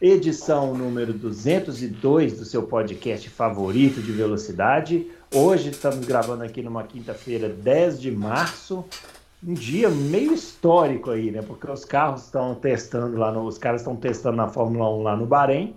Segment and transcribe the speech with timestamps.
[0.00, 5.10] edição número 202 do seu podcast favorito de velocidade.
[5.34, 8.84] Hoje estamos gravando aqui numa quinta-feira, 10 de março,
[9.46, 11.40] um dia meio histórico aí, né?
[11.40, 15.16] Porque os carros estão testando lá, no, os caras estão testando na Fórmula 1 lá
[15.16, 15.74] no Bahrein.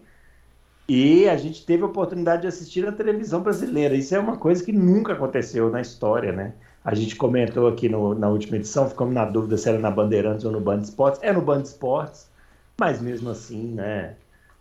[0.88, 3.96] E a gente teve a oportunidade de assistir na televisão brasileira.
[3.96, 6.54] Isso é uma coisa que nunca aconteceu na história, né?
[6.84, 10.44] A gente comentou aqui no, na última edição, ficamos na dúvida se era na Bandeirantes
[10.46, 11.22] ou no Band Esportes.
[11.24, 12.29] É no Band Esportes.
[12.80, 14.16] Mas mesmo assim, né?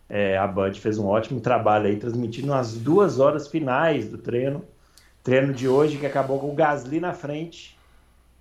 [0.08, 4.64] É, a Band fez um ótimo trabalho aí, transmitindo as duas horas finais do treino.
[5.22, 7.78] Treino de hoje que acabou com o Gasly na frente.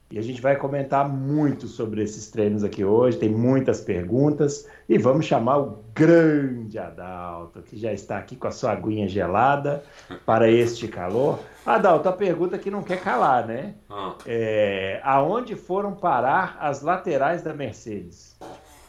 [0.09, 3.17] E a gente vai comentar muito sobre esses treinos aqui hoje.
[3.17, 4.65] Tem muitas perguntas.
[4.87, 9.83] E vamos chamar o grande Adalto, que já está aqui com a sua aguinha gelada
[10.25, 11.39] para este calor.
[11.65, 13.75] Adalto, a pergunta que não quer calar, né?
[13.89, 14.15] Ah.
[14.25, 18.37] É, aonde foram parar as laterais da Mercedes?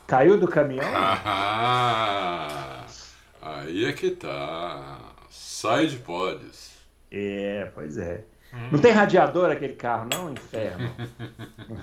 [0.08, 0.90] Caiu do caminhão?
[0.96, 2.86] Ah,
[3.42, 4.98] aí é que tá.
[5.28, 6.72] Sai de podes.
[7.12, 8.24] É, pois é.
[8.54, 8.70] Hum.
[8.72, 10.32] Não tem radiador aquele carro, não?
[10.32, 10.90] Inferno.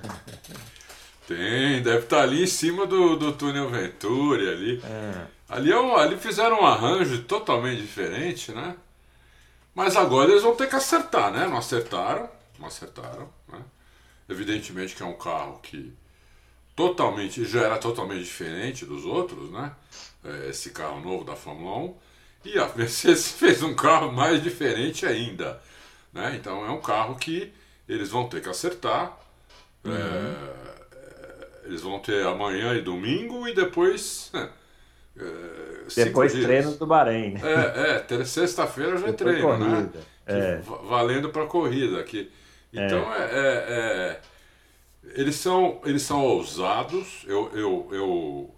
[1.27, 4.81] tem, deve estar tá ali em cima do, do túnel Venturi ali.
[4.83, 5.27] É.
[5.47, 8.75] Ali, é um, ali fizeram um arranjo totalmente diferente, né?
[9.75, 11.45] Mas agora eles vão ter que acertar, né?
[11.45, 13.59] Não acertaram, não acertaram, né?
[14.27, 15.93] Evidentemente que é um carro que
[16.75, 19.71] totalmente, já era totalmente diferente dos outros, né?
[20.23, 21.95] É, esse carro novo da Fórmula 1.
[22.45, 25.61] E a Mercedes fez um carro mais diferente ainda.
[26.11, 26.35] Né?
[26.39, 27.53] Então é um carro que
[27.87, 29.17] eles vão ter que acertar.
[29.83, 29.95] É, uhum.
[29.95, 34.29] É, eles vão ter amanhã e domingo e depois.
[34.33, 34.49] Né?
[35.17, 36.45] É, depois dias.
[36.45, 37.33] treino do Bahrein.
[37.33, 37.41] Né?
[38.09, 39.69] É, é sexta-feira já é treino, né?
[39.69, 39.99] corrida.
[39.99, 40.05] né?
[40.27, 40.61] É.
[40.87, 42.31] valendo para corrida aqui.
[42.73, 44.19] Então é
[45.13, 48.55] eles são, eles são ousados, eu, eu, eu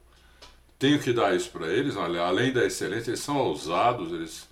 [0.80, 4.48] tenho que dar isso para eles, além da excelência, eles são ousados, eles,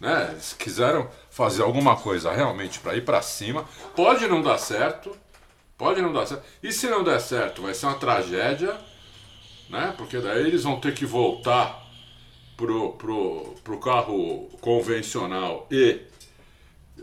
[0.00, 3.64] né, eles quiseram fazer alguma coisa realmente para ir para cima.
[3.94, 5.16] Pode não dar certo,
[5.78, 6.44] pode não dar certo.
[6.62, 8.78] E se não der certo, vai ser uma tragédia,
[9.68, 9.94] né?
[9.96, 11.86] Porque daí eles vão ter que voltar
[12.56, 16.00] pro, pro, pro carro convencional e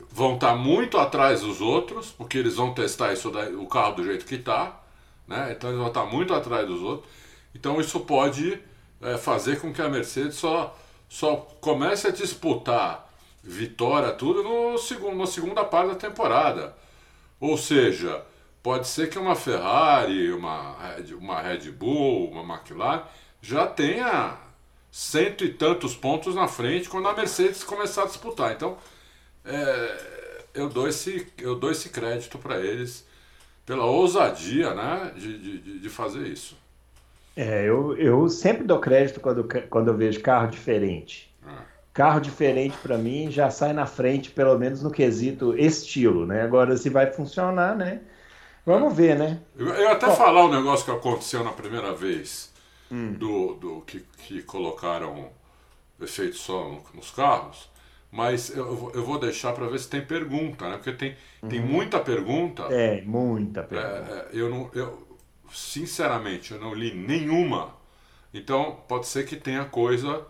[0.10, 3.96] vão estar tá muito atrás dos outros, porque eles vão testar isso daí, o carro
[3.96, 4.82] do jeito que está,
[5.28, 5.54] né?
[5.56, 7.10] Então eles vão estar tá muito atrás dos outros.
[7.54, 8.60] Então isso pode
[9.02, 10.78] é, fazer com que a Mercedes só,
[11.10, 13.08] só comece a disputar
[13.44, 16.76] vitória tudo no segundo, na segunda parte da temporada.
[17.40, 18.24] Ou seja,
[18.62, 20.76] pode ser que uma Ferrari, uma,
[21.20, 23.04] uma Red Bull, uma McLaren
[23.42, 24.38] já tenha
[24.92, 28.52] cento e tantos pontos na frente quando a Mercedes começar a disputar.
[28.52, 28.78] Então
[29.48, 29.98] é,
[30.54, 33.06] eu, dou esse, eu dou esse crédito para eles
[33.66, 36.58] pela ousadia né, de, de, de fazer isso.
[37.36, 41.32] É, eu, eu sempre dou crédito quando, quando eu vejo carro diferente.
[41.46, 41.52] É.
[41.94, 46.42] Carro diferente para mim já sai na frente, pelo menos no quesito estilo, né?
[46.42, 48.02] Agora se vai funcionar, né?
[48.66, 49.40] Vamos ver, né?
[49.56, 52.52] Eu, eu até Bom, falar um negócio que aconteceu na primeira vez
[52.92, 53.14] hum.
[53.14, 55.30] do, do que, que colocaram
[56.02, 57.70] efeito só nos carros.
[58.18, 60.78] Mas eu, eu vou deixar para ver se tem pergunta, né?
[60.78, 61.50] Porque tem, uhum.
[61.50, 62.64] tem muita pergunta.
[62.64, 64.28] É, muita pergunta.
[64.34, 65.08] É, é, eu não, eu,
[65.54, 67.76] sinceramente, eu não li nenhuma.
[68.34, 70.26] Então, pode ser que tenha coisa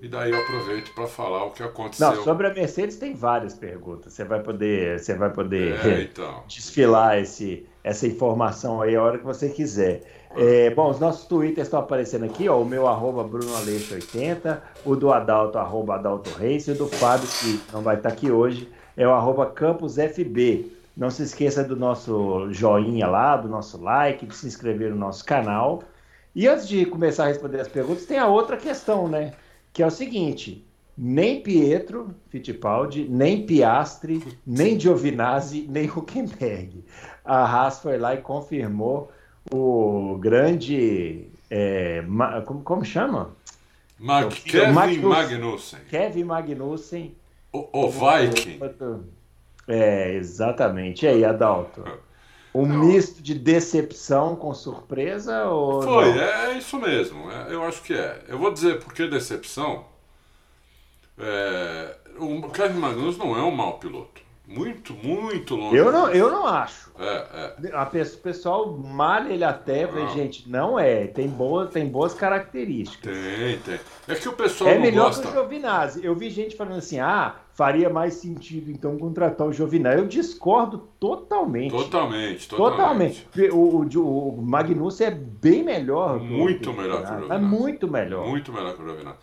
[0.00, 2.14] e daí eu aproveito para falar o que aconteceu.
[2.14, 4.14] Não, sobre a Mercedes tem várias perguntas.
[4.14, 6.44] Você vai poder, você vai poder é, então.
[6.48, 10.17] desfilar esse, essa informação aí a hora que você quiser.
[10.40, 15.12] É, bom, os nossos twitters estão aparecendo aqui, ó, o meu arroba BrunoAleixo80, o do
[15.12, 19.04] Adalto, arroba Adalto Reis, e o do Fábio, que não vai estar aqui hoje, é
[19.04, 20.70] o arroba CampusFB.
[20.96, 25.24] Não se esqueça do nosso joinha lá, do nosso like, de se inscrever no nosso
[25.24, 25.82] canal.
[26.32, 29.32] E antes de começar a responder as perguntas, tem a outra questão, né?
[29.72, 30.64] Que é o seguinte:
[30.96, 36.84] nem Pietro Fittipaldi, nem Piastri, nem Giovinazzi, nem Huckenberg.
[37.24, 39.10] A Haas foi lá e confirmou
[39.52, 41.26] o grande.
[41.50, 43.30] É, ma, como, como, chama?
[43.98, 45.08] Mag, Kevin Magnussen.
[45.08, 45.78] Magnussen.
[45.90, 47.16] Kevin Magnussen.
[47.52, 48.60] O, o Viking.
[49.66, 51.04] É, exatamente.
[51.04, 51.84] E aí, Adalto?
[52.54, 52.84] Um não.
[52.86, 55.44] misto de decepção com surpresa?
[55.44, 56.22] Ou Foi, não?
[56.22, 57.30] é isso mesmo.
[57.30, 58.24] É, eu acho que é.
[58.28, 59.84] Eu vou dizer por que decepção.
[61.18, 64.27] É, um, Kevin Magnussen não é um mau piloto.
[64.48, 65.76] Muito, muito longe.
[65.76, 66.90] Eu não, eu não acho.
[66.98, 67.74] É, é.
[67.74, 70.08] A o pessoal malha ele até, não.
[70.08, 71.06] gente, não é.
[71.06, 73.12] Tem, boa, tem boas características.
[73.12, 73.78] Tem, tem.
[74.08, 75.22] É que o pessoal é melhor gosta.
[75.22, 76.02] que o Giovinazzi.
[76.02, 79.98] Eu vi gente falando assim, ah, faria mais sentido então contratar o Giovinazzi.
[79.98, 81.70] Eu discordo totalmente.
[81.70, 83.26] Totalmente, totalmente.
[83.26, 83.54] totalmente.
[83.54, 86.18] O, o, o Magnussen é bem melhor.
[86.18, 87.32] Muito melhor que o Giovinazzi.
[87.32, 88.26] É muito melhor.
[88.26, 89.18] Muito melhor que o Giovinazzi.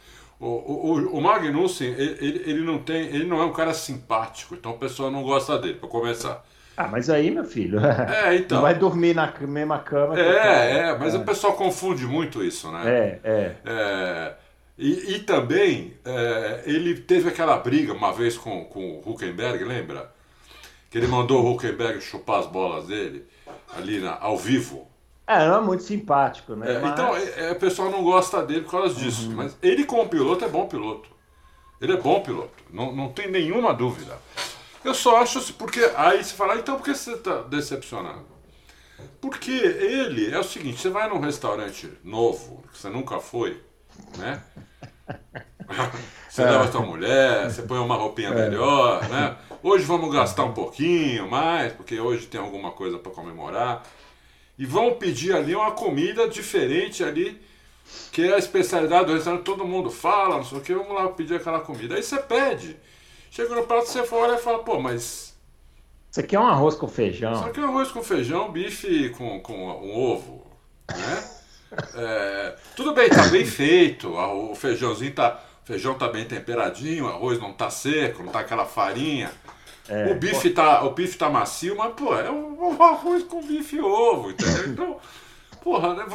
[0.46, 4.74] O, o, o Magnussen, ele, ele, não tem, ele não é um cara simpático, então
[4.74, 6.46] o pessoal não gosta dele, para começar.
[6.78, 7.80] Ah, mas aí, meu filho.
[7.80, 8.58] É, então.
[8.58, 10.20] Não vai dormir na mesma cama.
[10.20, 11.18] É, é, mas é.
[11.18, 12.82] o pessoal confunde muito isso, né?
[12.86, 13.56] É, é.
[13.66, 14.34] é
[14.78, 20.12] e, e também, é, ele teve aquela briga uma vez com, com o Huckenberg, lembra?
[20.92, 23.26] Que ele mandou o Huckenberg chupar as bolas dele,
[23.76, 24.88] ali na, ao vivo.
[25.28, 26.76] É, não é muito simpático, né?
[26.76, 26.92] É, mas...
[26.92, 29.30] Então, é, é, o pessoal não gosta dele por causa disso.
[29.30, 29.36] Uhum.
[29.36, 31.10] Mas ele, como piloto, é bom piloto.
[31.82, 34.18] Ele é bom piloto, não, não tem nenhuma dúvida.
[34.84, 38.26] Eu só acho porque aí você fala, então por que você está decepcionado?
[39.20, 43.62] Porque ele é o seguinte, você vai num restaurante novo, que você nunca foi,
[44.18, 44.42] né?
[46.30, 46.52] Você é.
[46.52, 48.34] leva sua mulher, você põe uma roupinha é.
[48.34, 49.38] melhor, né?
[49.64, 53.82] Hoje vamos gastar um pouquinho mais, porque hoje tem alguma coisa para comemorar.
[54.58, 57.42] E vão pedir ali uma comida diferente ali,
[58.12, 61.08] que é a especialidade do restaurante, todo mundo fala, não sei o que, vamos lá
[61.10, 61.96] pedir aquela comida.
[61.96, 62.78] Aí você pede.
[63.30, 65.36] Chega no prato, você for olhar e fala, pô, mas.
[66.10, 67.34] Isso aqui é um arroz com feijão.
[67.34, 70.46] Isso aqui é um arroz com feijão, bife com, com um ovo.
[70.90, 71.30] Né?
[71.96, 74.14] é, tudo bem, tá bem feito.
[74.14, 75.42] O feijãozinho tá.
[75.64, 79.32] O feijão tá bem temperadinho, o arroz não tá seco, não tá aquela farinha.
[79.88, 83.76] É, o, bife tá, o bife tá macio, mas, pô, é um, arroz com bife
[83.76, 84.68] e ovo, entendeu?
[84.68, 85.00] Então,
[85.62, 86.06] porra, né,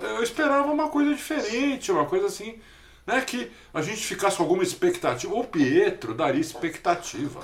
[0.00, 2.58] eu esperava uma coisa diferente, uma coisa assim
[3.08, 5.34] né, que a gente ficasse com alguma expectativa.
[5.34, 7.40] O Pietro daria expectativa.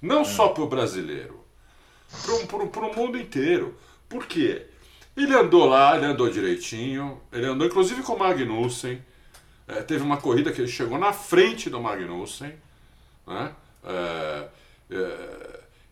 [0.00, 0.24] Não é.
[0.24, 1.42] só para o brasileiro,
[2.70, 3.74] para o mundo inteiro.
[4.08, 4.66] Por quê?
[5.16, 9.02] Ele andou lá, ele andou direitinho, ele andou inclusive com o Magnussen.
[9.66, 12.52] É, teve uma corrida que ele chegou na frente do Magnussen.
[13.26, 13.52] Né?
[13.84, 14.48] É,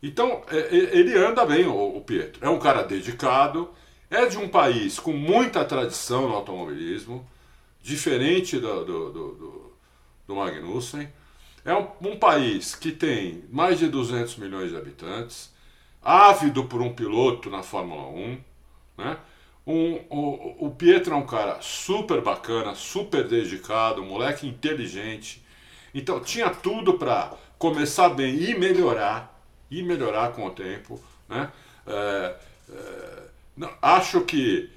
[0.03, 2.45] então, é, é, ele anda bem, o, Pietro.
[2.45, 3.71] É um cara dedicado,
[4.11, 7.29] é de um país com muita tradição no automobilismo
[7.83, 9.73] diferente do, do, do,
[10.27, 11.09] do Magnussen.
[11.65, 15.53] É um, um, país que tem mais de 200 milhões de habitantes,
[16.03, 18.41] ávido por um piloto na Fórmula 1.
[18.99, 19.19] Né?
[19.67, 25.45] Um, o, o Pietro é um cara super bacana, super dedicado, moleque inteligente.
[25.93, 31.01] Então tinha tudo para começar bem e melhorar, e melhorar com o tempo.
[31.29, 31.51] Né?
[31.87, 32.37] É,
[32.71, 33.23] é,
[33.57, 34.71] não, acho que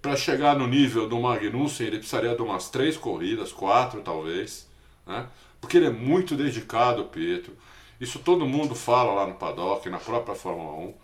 [0.00, 4.68] para chegar no nível do Magnussen, ele precisaria de umas três corridas, quatro talvez,
[5.06, 5.26] né?
[5.60, 7.56] porque ele é muito dedicado, Pietro.
[8.00, 10.94] Isso todo mundo fala lá no paddock, na própria Fórmula 1.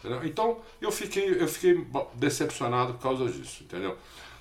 [0.00, 0.26] Entendeu?
[0.26, 3.96] Então eu fiquei, eu fiquei decepcionado por causa disso, entendeu?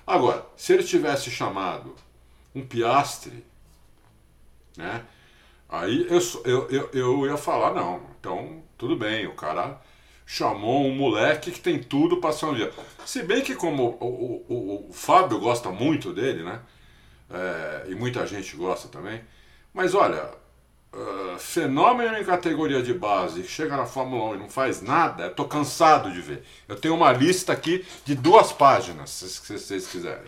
[0.05, 1.95] Agora, se ele tivesse chamado
[2.53, 3.45] um Piastre,
[4.75, 5.05] né?
[5.71, 9.79] Aí eu, eu, eu, eu ia falar, não, então tudo bem, o cara
[10.25, 12.71] chamou um moleque que tem tudo para ser um dia.
[13.05, 16.59] Se bem que como o, o, o, Fábio gosta muito dele, né?
[17.29, 19.21] É, e muita gente gosta também.
[19.73, 20.29] Mas olha,
[20.93, 25.23] uh, fenômeno em categoria de base que chega na Fórmula 1 e não faz nada,
[25.23, 26.43] eu tô cansado de ver.
[26.67, 30.27] Eu tenho uma lista aqui de duas páginas, se, se vocês quiserem.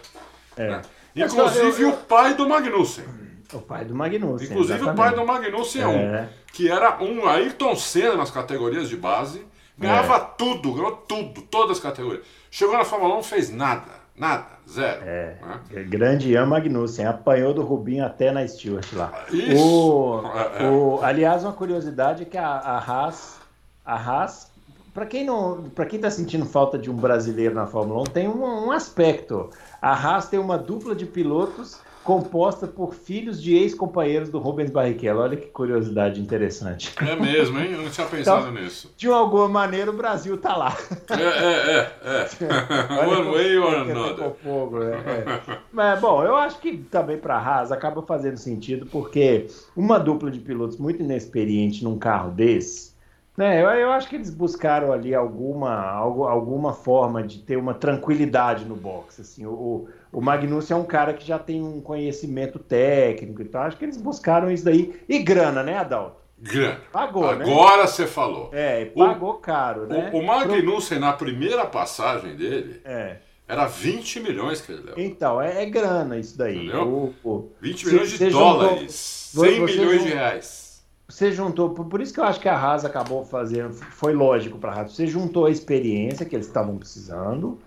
[0.56, 0.70] É.
[0.70, 0.82] Né?
[1.16, 1.94] Inclusive eu, eu...
[1.94, 3.06] o pai do Magnussen.
[3.54, 4.48] O pai do Magnussen.
[4.48, 5.00] Inclusive exatamente.
[5.00, 6.28] o pai do Magnussen é, um.
[6.52, 9.46] Que era um Ayrton Senna nas categorias de base
[9.78, 10.28] Ganhava é.
[10.38, 12.24] tudo, ganhou tudo, todas as categorias.
[12.52, 15.02] Chegou na Fórmula 1, não fez nada, nada, zero.
[15.04, 15.84] É, né?
[15.84, 19.26] grande Ian Magnussen, apanhou do Rubinho até na Stewart lá.
[19.32, 19.58] Isso.
[19.58, 20.70] O, é, é.
[20.70, 23.40] o, aliás, uma curiosidade é que a, a Haas,
[23.84, 24.52] a Haas
[24.94, 28.28] para quem não, para quem está sentindo falta de um brasileiro na Fórmula 1, tem
[28.28, 29.50] um, um aspecto.
[29.82, 35.22] A Haas tem uma dupla de pilotos composta por filhos de ex-companheiros do Rubens Barrichello.
[35.22, 36.94] Olha que curiosidade interessante.
[37.02, 37.72] É mesmo, hein?
[37.72, 38.94] Eu não tinha pensado então, nisso.
[38.98, 40.78] De alguma maneira o Brasil tá lá.
[41.10, 42.30] É, é, é.
[42.44, 43.08] é.
[43.08, 44.32] One way or another.
[44.44, 44.98] Fogo, né?
[45.06, 45.58] é.
[45.72, 50.30] Mas, bom, eu acho que também para a Haas acaba fazendo sentido, porque uma dupla
[50.30, 52.94] de pilotos muito inexperiente num carro desse,
[53.36, 58.64] né, eu, eu acho que eles buscaram ali alguma, alguma forma de ter uma tranquilidade
[58.66, 59.22] no box.
[59.22, 63.76] Assim, o, o Magnussen é um cara que já tem um conhecimento técnico, então acho
[63.76, 65.02] que eles buscaram isso daí.
[65.10, 66.22] E grana, né, Adalto?
[66.38, 66.82] Grana.
[66.92, 67.44] Pagou, né?
[67.44, 68.50] Agora você falou.
[68.54, 70.12] É, pagou o, caro, né?
[70.14, 73.18] O, o Magnussen, na primeira passagem dele, é.
[73.48, 74.94] era 20 milhões que ele deu.
[74.98, 76.58] Então, é, é grana isso daí.
[76.58, 77.14] Entendeu?
[77.24, 77.52] O, o...
[77.60, 79.32] 20 milhões de dólares.
[79.34, 79.50] Juntou...
[79.50, 80.84] 100 milhões de reais.
[81.10, 84.74] você juntou, por isso que eu acho que a Haas acabou fazendo, foi lógico para
[84.74, 87.60] a Haas, você juntou a experiência que eles estavam precisando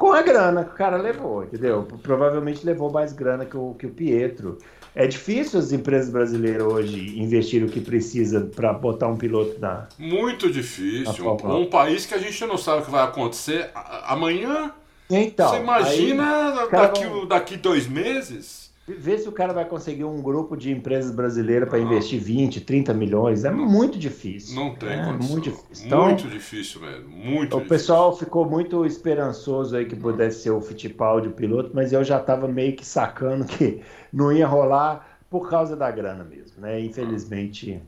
[0.00, 1.86] com a grana que o cara levou, entendeu?
[2.02, 4.56] Provavelmente levou mais grana que o, que o Pietro.
[4.94, 9.88] É difícil as empresas brasileiras hoje investir o que precisa para botar um piloto na.
[9.98, 11.36] Muito difícil.
[11.44, 13.70] Um, um, país que a gente não sabe o que vai acontecer
[14.04, 14.72] amanhã.
[15.10, 15.50] Então.
[15.50, 18.69] Você imagina daqui, daqui dois meses?
[18.88, 22.94] Ver se o cara vai conseguir um grupo de empresas brasileiras para investir 20, 30
[22.94, 23.44] milhões.
[23.44, 24.56] É muito difícil.
[24.56, 25.30] Não tem é, condição.
[25.30, 25.86] Muito difícil.
[25.86, 27.08] Então, muito difícil mesmo.
[27.08, 27.68] Muito o difícil.
[27.68, 32.18] pessoal ficou muito esperançoso aí que pudesse ser o Fittipaldi o piloto, mas eu já
[32.18, 33.80] estava meio que sacando que
[34.12, 36.80] não ia rolar por causa da grana mesmo, né?
[36.80, 37.80] Infelizmente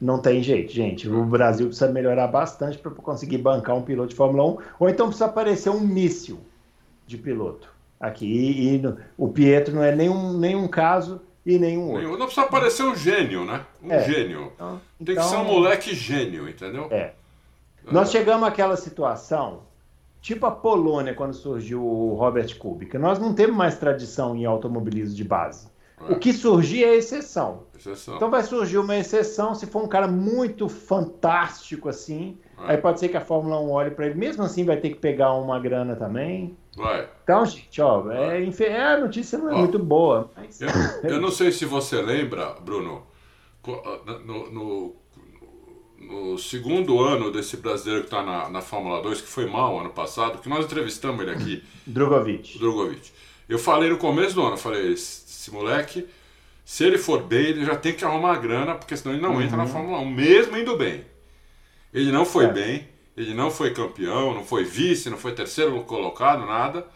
[0.00, 1.08] não tem jeito, gente.
[1.08, 5.06] O Brasil precisa melhorar bastante para conseguir bancar um piloto de Fórmula 1, ou então
[5.06, 6.38] precisa aparecer um míssil
[7.06, 8.26] de piloto aqui.
[8.26, 8.82] E, e
[9.16, 12.18] o Pietro não é nenhum, nenhum caso e nenhum outro.
[12.18, 13.64] Não precisa parecer um gênio, né?
[13.82, 14.04] Um é.
[14.04, 14.52] gênio.
[14.54, 16.88] Então, Tem que ser um então- moleque gênio, entendeu?
[16.90, 17.12] É.
[17.90, 19.62] Nós chegamos àquela situação,
[20.20, 22.98] tipo a Polônia, quando surgiu o Robert Kubica.
[22.98, 25.68] Nós não temos mais tradição em automobilismo de base.
[26.06, 26.12] É.
[26.12, 27.62] O que surgir é exceção.
[27.76, 28.16] exceção.
[28.16, 32.36] Então vai surgir uma exceção se for um cara muito fantástico assim.
[32.64, 34.14] Aí pode ser que a Fórmula 1 olhe para ele.
[34.14, 36.56] Mesmo assim vai ter que pegar uma grana também.
[36.76, 37.08] Vai.
[37.22, 40.30] Então, gente, ó, é, é, a notícia não é ó, muito boa.
[40.36, 40.60] Mas...
[40.60, 40.68] Eu,
[41.04, 43.02] eu, não sei se você lembra, Bruno,
[44.24, 44.96] no, no,
[45.98, 49.90] no segundo ano desse brasileiro que está na, na Fórmula 2, que foi mal ano
[49.90, 51.64] passado, que nós entrevistamos ele aqui.
[51.86, 52.58] Drogovic.
[52.58, 53.10] Drogovic.
[53.48, 56.06] Eu falei no começo do ano, eu falei, esse moleque,
[56.64, 59.42] se ele for bem, ele já tem que arrumar grana, porque senão ele não uhum.
[59.42, 61.04] entra na Fórmula 1, mesmo indo bem.
[61.92, 62.52] Ele não foi é.
[62.52, 66.86] bem, ele não foi campeão, não foi vice, não foi terceiro colocado, nada.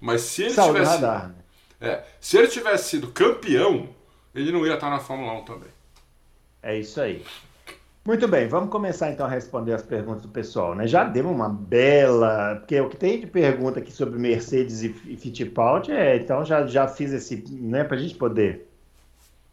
[0.00, 0.92] Mas se ele Saúde tivesse.
[0.94, 1.34] Radar, né?
[1.80, 3.88] é, se ele tivesse sido campeão,
[4.34, 5.70] ele não ia estar na Fórmula 1 também.
[6.62, 7.24] É isso aí.
[8.04, 10.86] Muito bem, vamos começar então a responder as perguntas do pessoal, né?
[10.86, 15.92] Já demos uma bela, porque o que tem de pergunta aqui sobre Mercedes e Fittipaldi
[15.92, 18.66] é, então já, já fiz esse, né, para a gente poder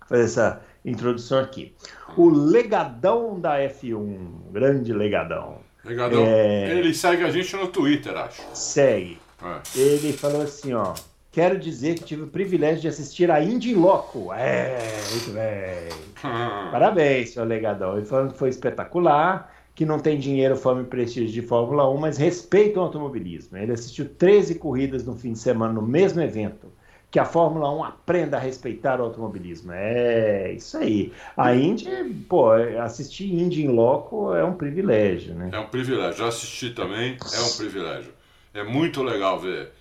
[0.08, 1.74] fazer essa introdução aqui.
[2.16, 5.58] O legadão da F1, grande legadão.
[5.84, 6.24] Legadão.
[6.26, 6.72] É...
[6.72, 8.42] Ele segue a gente no Twitter, acho.
[8.54, 9.20] Segue.
[9.44, 9.80] É.
[9.80, 10.94] Ele falou assim, ó.
[11.32, 14.32] Quero dizer que tive o privilégio de assistir a Indy Loco.
[14.34, 14.78] É,
[15.12, 15.90] muito bem.
[16.24, 16.72] Hum.
[16.72, 17.98] Parabéns, seu legadão.
[17.98, 21.98] Ele falou que foi espetacular, que não tem dinheiro, fama e prestígio de Fórmula 1,
[21.98, 23.58] mas respeita o automobilismo.
[23.58, 26.72] Ele assistiu 13 corridas no fim de semana no mesmo evento
[27.16, 29.72] que a Fórmula 1 aprenda a respeitar o automobilismo.
[29.72, 31.14] É isso aí.
[31.38, 31.88] A Indy,
[32.28, 35.50] pô, assistir Indy em loco é um privilégio, né?
[35.54, 36.18] É um privilégio.
[36.18, 38.12] Já assisti também, é um privilégio.
[38.54, 39.72] É muito legal ver.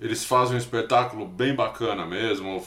[0.00, 2.60] Eles fazem um espetáculo bem bacana mesmo,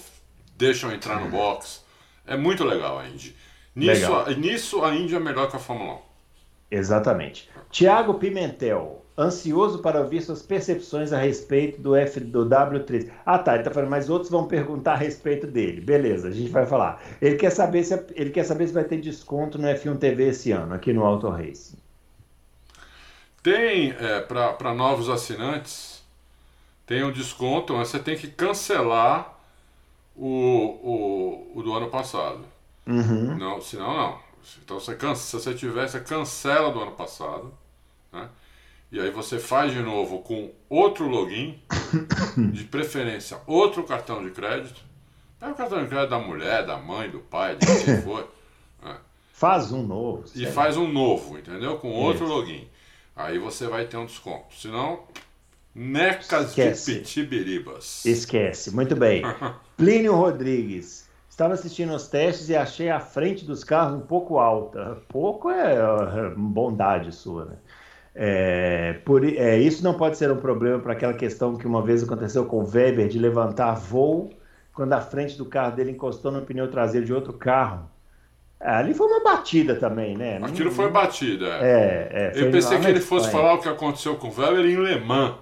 [0.58, 1.84] deixam entrar no box.
[2.26, 3.36] É muito legal a Indy.
[3.76, 4.30] Nisso, legal.
[4.38, 6.00] nisso a Indy é melhor que a Fórmula 1.
[6.72, 7.50] Exatamente.
[7.70, 13.10] Tiago Pimentel ansioso para ouvir suas percepções a respeito do F do W3.
[13.26, 15.82] Ah, tá, ele tá falando, mas outros vão perguntar a respeito dele.
[15.82, 17.02] Beleza, a gente vai falar.
[17.22, 20.52] Ele quer saber se ele quer saber se vai ter desconto no F1 TV esse
[20.52, 21.78] ano aqui no Auto Racing.
[23.44, 26.02] Tem é, para novos assinantes
[26.92, 29.40] tem um desconto, mas você tem que cancelar
[30.14, 32.44] o, o, o do ano passado.
[32.86, 33.38] Uhum.
[33.38, 34.20] Não, senão não.
[34.62, 37.54] Então você se você tiver, você cancela do ano passado?
[38.92, 41.58] E aí você faz de novo com outro login,
[42.52, 44.82] de preferência outro cartão de crédito.
[45.40, 48.30] Pega o cartão de crédito da mulher, da mãe, do pai, de quem for.
[48.84, 48.98] Né?
[49.34, 50.26] Faz um novo.
[50.36, 51.78] E faz um novo, entendeu?
[51.78, 52.34] Com outro Isso.
[52.34, 52.68] login.
[53.16, 54.54] Aí você vai ter um desconto.
[54.56, 55.04] Senão,
[55.74, 56.94] necas Esquece.
[56.94, 58.06] de pitibiribas.
[58.06, 58.76] Esquece.
[58.76, 59.24] Muito bem.
[59.78, 61.10] Plínio Rodrigues.
[61.30, 65.02] Estava assistindo os testes e achei a frente dos carros um pouco alta.
[65.08, 67.56] Pouco é, é bondade sua, né?
[68.14, 72.04] É, por, é, isso não pode ser um problema para aquela questão que uma vez
[72.04, 74.32] aconteceu com o Weber de levantar voo
[74.74, 77.90] quando a frente do carro dele encostou no pneu traseiro de outro carro.
[78.60, 80.38] Ali foi uma batida também, né?
[80.38, 81.48] Aquilo não, foi batida.
[81.62, 83.44] É, é Eu pensei que ele fosse Espanha.
[83.44, 85.36] falar o que aconteceu com o Weber em Le Mans.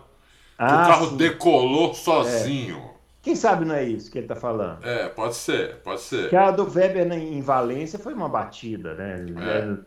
[0.58, 1.18] Ah, o carro sim.
[1.18, 2.78] decolou sozinho.
[2.78, 2.90] É.
[3.22, 4.86] Quem sabe não é isso que ele está falando?
[4.86, 6.30] É, pode ser, pode ser.
[6.30, 9.78] Que a do Weber em Valência foi uma batida, né?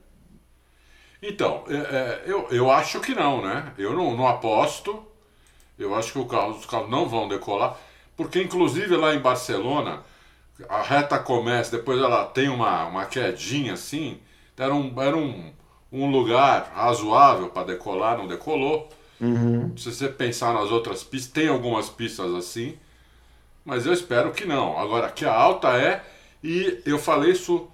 [1.22, 3.72] Então, é, é, eu, eu acho que não, né?
[3.78, 5.04] Eu não, não aposto.
[5.78, 7.78] Eu acho que o carro, os carros não vão decolar.
[8.16, 10.02] Porque, inclusive, lá em Barcelona,
[10.68, 14.18] a reta começa, depois ela tem uma, uma quedinha assim.
[14.56, 15.52] Era um, era um,
[15.92, 18.88] um lugar razoável para decolar, não decolou.
[19.20, 19.76] Uhum.
[19.76, 22.76] Se você pensar nas outras pistas, tem algumas pistas assim.
[23.64, 24.76] Mas eu espero que não.
[24.76, 26.02] Agora, que a alta é,
[26.42, 27.68] e eu falei isso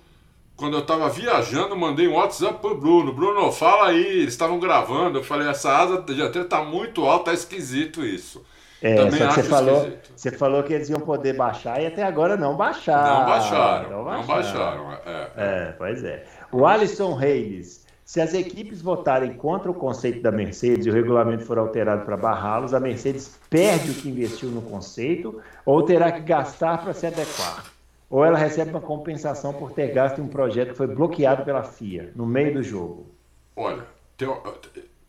[0.59, 3.13] quando eu estava viajando, mandei um WhatsApp pro Bruno.
[3.13, 5.21] Bruno, fala aí, eles estavam gravando.
[5.21, 8.45] Eu falei, essa asa dianteira tá muito alta, tá esquisito isso.
[8.83, 12.37] É, Também que você falou, você falou que eles iam poder baixar e até agora
[12.37, 13.21] não baixaram.
[13.21, 14.19] Não baixaram, não baixaram.
[14.19, 15.31] Não baixaram é, é.
[15.37, 16.25] é, pois é.
[16.51, 17.87] O Alisson Reis.
[18.05, 22.17] Se as equipes votarem contra o conceito da Mercedes e o regulamento for alterado para
[22.17, 27.07] barrá-los, a Mercedes perde o que investiu no conceito ou terá que gastar para se
[27.07, 27.78] adequar
[28.11, 31.63] ou ela recebe uma compensação por ter gasto em um projeto que foi bloqueado pela
[31.63, 33.07] FIA no meio do jogo?
[33.55, 33.87] Olha,
[34.17, 34.43] teo,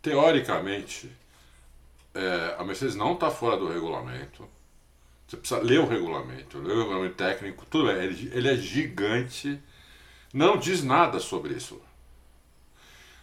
[0.02, 1.10] teoricamente,
[2.14, 4.48] é, a Mercedes não está fora do regulamento.
[5.28, 8.04] Você precisa ler o regulamento, ler o regulamento técnico, tudo bem.
[8.04, 9.62] Ele, ele é gigante,
[10.34, 11.80] não diz nada sobre isso.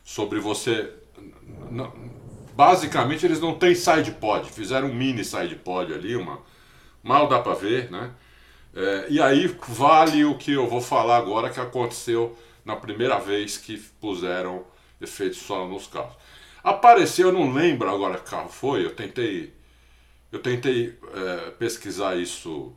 [0.04, 0.92] Sobre você.
[1.70, 1.92] Não,
[2.54, 6.40] basicamente, eles não têm side pod, fizeram um mini side pod ali, uma,
[7.02, 8.12] mal dá para ver, né?
[8.76, 13.56] É, e aí vale o que eu vou falar agora que aconteceu na primeira vez
[13.56, 14.66] que puseram
[15.00, 16.14] efeito solo nos carros.
[16.62, 19.54] Apareceu, eu não lembro agora que carro foi, eu tentei,
[20.30, 22.76] eu tentei é, pesquisar isso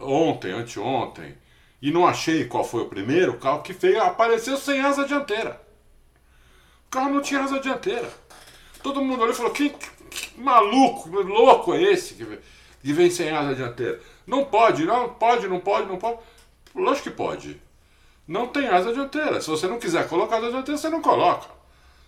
[0.00, 1.36] ontem, anteontem,
[1.82, 5.60] e não achei qual foi o primeiro carro que fez, apareceu sem asa dianteira.
[6.86, 8.08] O carro não tinha asa dianteira.
[8.82, 12.38] Todo mundo olhou e falou: que, que maluco, louco é esse que,
[12.82, 14.00] que vem sem asa dianteira?
[14.30, 16.18] Não pode, não pode, não pode, não pode.
[16.72, 17.60] Lógico que pode.
[18.28, 19.40] Não tem asa dianteira.
[19.40, 21.48] Se você não quiser colocar asa dianteira, você não coloca.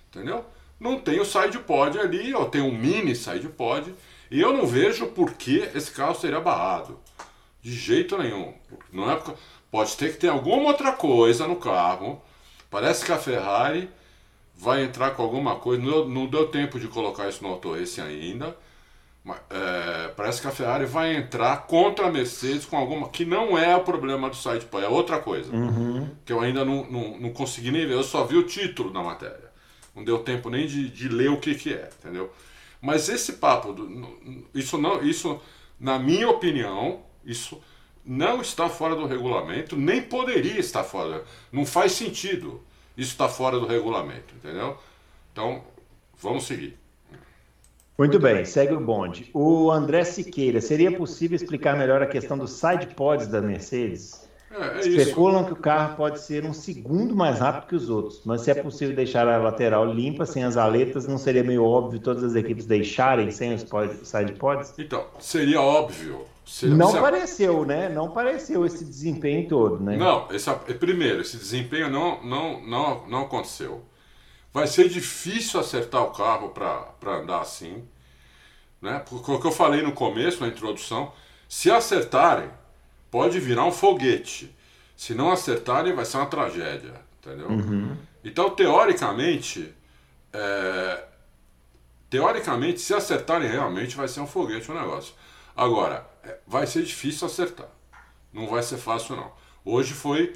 [0.09, 0.45] Entendeu?
[0.79, 3.93] Não tem o side pod ali, ou tem um mini side pod.
[4.31, 7.01] E eu não vejo por que esse carro seria barrado.
[7.61, 8.55] De jeito nenhum.
[8.93, 9.21] Não é
[9.69, 12.23] Pode ter que ter alguma outra coisa no carro.
[12.71, 13.91] Parece que a Ferrari
[14.55, 15.83] vai entrar com alguma coisa.
[15.83, 18.57] Não, deu tempo de colocar isso no Auto Racing ainda
[19.51, 23.09] é, parece que a Ferrari vai entrar contra a Mercedes com alguma.
[23.09, 25.55] que não é o problema do site, é outra coisa.
[25.55, 26.11] Uhum.
[26.25, 29.03] Que eu ainda não, não, não, consegui nem ver, eu só vi o título da
[29.03, 29.53] matéria.
[29.95, 32.33] Não deu tempo nem de, de ler o que, que é, entendeu?
[32.81, 35.41] Mas esse papo, do, isso não, isso,
[35.79, 37.63] na minha opinião, isso
[38.05, 41.25] não está fora do regulamento, nem poderia estar fora.
[41.53, 42.61] Não faz sentido
[42.97, 44.77] isso estar fora do regulamento, entendeu?
[45.33, 45.63] Então,
[46.21, 46.82] vamos seguir.
[47.99, 49.31] Muito bem, segue o bonde.
[49.35, 54.23] O André Siqueira, seria possível explicar melhor a questão dos side pods da Mercedes?
[54.51, 58.23] É, é Especulam que o carro pode ser um segundo mais rápido que os outros,
[58.25, 62.01] mas se é possível deixar a lateral limpa, sem as aletas, não seria meio óbvio
[62.01, 63.65] todas as equipes deixarem sem os
[64.03, 64.75] side pods?
[64.79, 66.27] Então, seria óbvio.
[66.45, 67.89] Seria, não se pareceu, né?
[67.89, 69.97] Não pareceu esse desempenho todo, né?
[69.97, 73.81] Não, esse, primeiro, esse desempenho não, não, não, não aconteceu.
[74.53, 77.87] Vai ser difícil acertar o carro para andar assim.
[78.81, 79.03] Né?
[79.09, 81.13] Porque o que eu falei no começo, na introdução,
[81.49, 82.51] se acertarem,
[83.11, 84.55] pode virar um foguete.
[84.97, 86.95] Se não acertarem, vai ser uma tragédia.
[87.19, 87.49] Entendeu?
[87.49, 87.97] Uhum.
[88.25, 89.73] Então, teoricamente,
[90.33, 91.05] é...
[92.11, 95.15] teoricamente, se acertarem realmente, vai ser um foguete o negócio.
[95.57, 97.69] Agora, é, vai ser difícil acertar.
[98.33, 99.33] Não vai ser fácil, não.
[99.65, 100.35] Hoje foi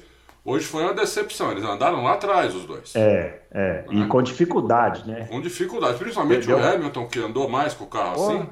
[0.49, 2.95] Hoje foi uma decepção, eles andaram lá atrás, os dois.
[2.95, 3.85] É, é.
[3.85, 4.05] Né?
[4.05, 5.27] E com dificuldade, né?
[5.29, 6.59] Com dificuldade, principalmente Entendeu?
[6.59, 8.49] o Hamilton, que andou mais com o carro Pô, assim.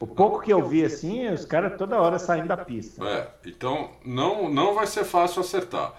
[0.00, 3.04] O pouco que eu vi assim, os caras toda hora saindo da pista.
[3.04, 5.92] É, então não, não vai ser fácil acertar.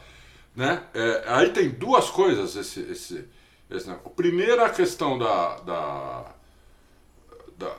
[0.55, 0.81] Né?
[0.95, 3.29] É, aí tem duas coisas esse, esse,
[3.69, 3.99] esse né?
[4.03, 6.25] O primeiro é a questão da, da,
[7.55, 7.75] da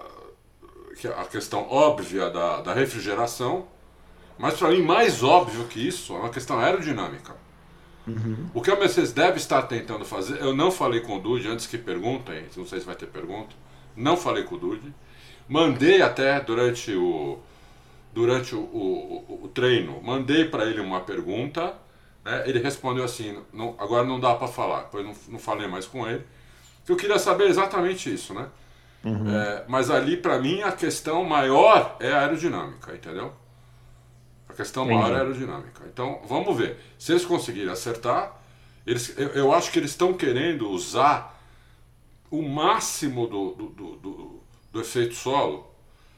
[1.19, 3.67] a questão óbvia da, da refrigeração,
[4.39, 7.40] mas para mim mais óbvio que isso é uma questão aerodinâmica.
[8.17, 8.51] Uhum.
[8.55, 11.67] O que a Mercedes deve estar tentando fazer, eu não falei com o Dude antes
[11.67, 13.55] que perguntem, não sei se vai ter pergunta,
[13.97, 14.93] não falei com o Dude,
[15.49, 17.39] mandei até durante o
[18.13, 21.75] durante o, o, o treino, mandei para ele uma pergunta,
[22.25, 25.87] né, ele respondeu assim, não, agora não dá para falar, depois não, não falei mais
[25.87, 26.25] com ele,
[26.89, 28.49] eu queria saber exatamente isso, né?
[29.05, 29.31] Uhum.
[29.35, 33.33] É, mas ali para mim a questão maior é a aerodinâmica, entendeu?
[34.61, 35.01] Questão Entendi.
[35.01, 35.83] maior é aerodinâmica.
[35.91, 36.77] Então, vamos ver.
[36.99, 38.37] Se eles conseguirem acertar,
[38.87, 41.43] eles, eu, eu acho que eles estão querendo usar
[42.31, 45.67] o máximo do, do, do, do, do efeito solo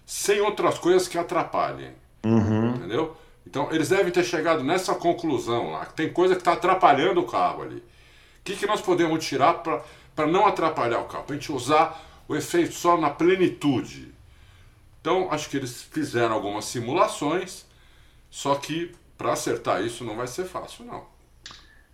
[0.04, 1.92] sem outras coisas que atrapalhem.
[2.24, 2.70] Uhum.
[2.74, 3.16] Entendeu?
[3.46, 5.86] Então, eles devem ter chegado nessa conclusão lá.
[5.86, 7.76] Que tem coisa que está atrapalhando o carro ali.
[7.76, 7.82] O
[8.42, 11.22] que, que nós podemos tirar para não atrapalhar o carro?
[11.22, 14.12] Para a gente usar o efeito solo na plenitude.
[15.00, 17.70] Então, acho que eles fizeram algumas simulações
[18.32, 21.04] só que para acertar isso não vai ser fácil, não.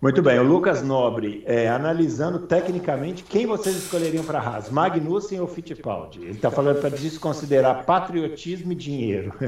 [0.01, 5.41] Muito bem, o Lucas Nobre, é, analisando tecnicamente quem vocês escolheriam para a Haas, Magnussen
[5.41, 6.21] ou Fittipaldi?
[6.21, 9.33] Ele está falando para desconsiderar patriotismo e dinheiro.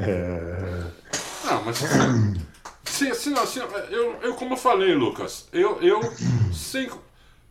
[1.46, 6.02] Não, mas assim, assim, assim eu, eu como eu falei, Lucas, eu, eu
[6.52, 6.90] sem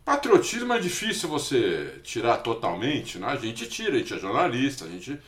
[0.05, 3.29] patriotismo é difícil você tirar totalmente, né?
[3.29, 5.19] A gente tira, a gente é jornalista, a gente,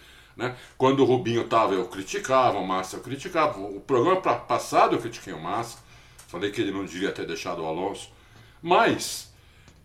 [0.42, 0.56] né?
[0.76, 3.60] Quando o Rubinho tava, eu criticava, o Massa eu criticava.
[3.60, 5.78] O programa passado eu critiquei o Massa,
[6.26, 8.10] falei que ele não devia ter deixado o Alonso,
[8.60, 9.32] mas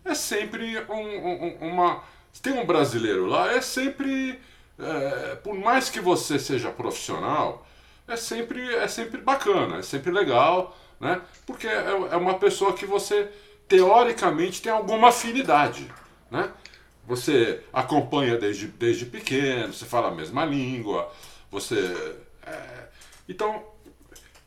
[0.04, 2.02] é sempre um, um, uma
[2.42, 4.38] tem um brasileiro lá, é sempre
[4.78, 7.66] é, por mais que você seja profissional,
[8.06, 11.20] é sempre, é sempre bacana, é sempre legal, né?
[11.46, 13.28] Porque é, é uma pessoa que você,
[13.66, 15.88] teoricamente, tem alguma afinidade,
[16.30, 16.50] né?
[17.08, 21.10] Você acompanha desde, desde pequeno, você fala a mesma língua,
[21.50, 22.16] você...
[22.46, 22.88] É...
[23.28, 23.64] Então,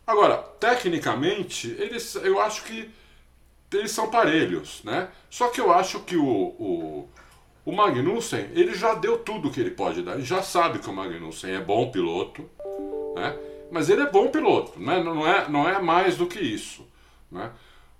[0.07, 2.89] agora, tecnicamente, eles, eu acho que
[3.73, 5.09] eles são parelhos, né?
[5.29, 7.09] Só que eu acho que o, o
[7.65, 10.15] o Magnussen, ele já deu tudo que ele pode dar.
[10.15, 12.49] Ele já sabe que o Magnussen é bom piloto,
[13.15, 13.37] né?
[13.69, 15.01] Mas ele é bom piloto, né?
[15.01, 16.85] não, é, não é mais do que isso.
[17.31, 17.49] Né?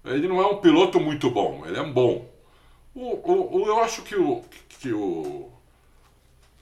[0.04, 2.30] Ele não é um piloto muito bom, ele é um bom.
[2.94, 5.50] O, o, o, eu acho que o, que o.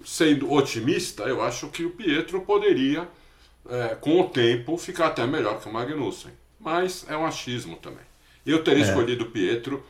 [0.05, 3.07] Sendo otimista, eu acho que o Pietro poderia,
[3.69, 6.31] é, com o tempo, ficar até melhor que o Magnussen.
[6.59, 8.05] Mas é um achismo também.
[8.45, 8.87] Eu teria é.
[8.87, 9.83] escolhido o Pietro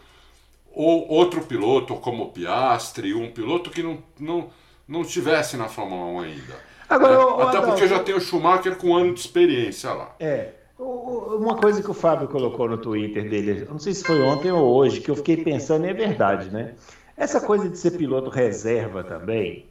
[0.72, 4.50] ou outro piloto como o Piastri, um piloto que não, não,
[4.88, 6.70] não estivesse na Fórmula 1 ainda.
[6.90, 10.16] Agora, é, até porque já tem o Schumacher com um ano de experiência lá.
[10.20, 10.54] É.
[10.80, 14.76] Uma coisa que o Fábio colocou no Twitter dele, não sei se foi ontem ou
[14.76, 16.76] hoje, que eu fiquei pensando e é verdade, né?
[17.18, 19.66] Essa coisa de ser piloto reserva também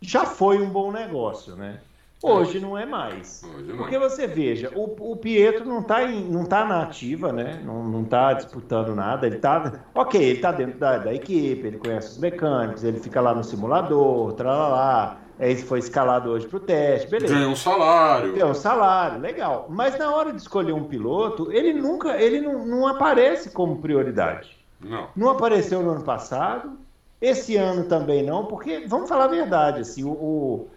[0.00, 1.80] já foi um bom negócio, né?
[2.22, 3.42] Hoje não é mais.
[3.76, 7.60] Porque você veja, o, o Pietro não está não tá na ativa, né?
[7.62, 9.26] Não, não tá disputando nada.
[9.26, 9.80] Ele está.
[9.94, 13.44] Ok, ele está dentro da, da, equipe, ele conhece os mecânicos, ele fica lá no
[13.44, 15.18] simulador, tralalá.
[15.38, 17.34] Aí foi escalado hoje para o teste, beleza.
[17.34, 18.32] Ganha um salário.
[18.32, 19.66] Ganha um salário, legal.
[19.68, 24.56] Mas na hora de escolher um piloto, ele nunca, ele não, não aparece como prioridade.
[24.80, 25.08] Não.
[25.16, 26.78] Não apareceu no ano passado.
[27.20, 30.68] Esse ano também não, porque, vamos falar a verdade, assim, o, o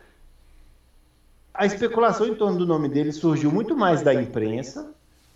[1.54, 4.92] a especulação em torno do nome dele surgiu muito mais da imprensa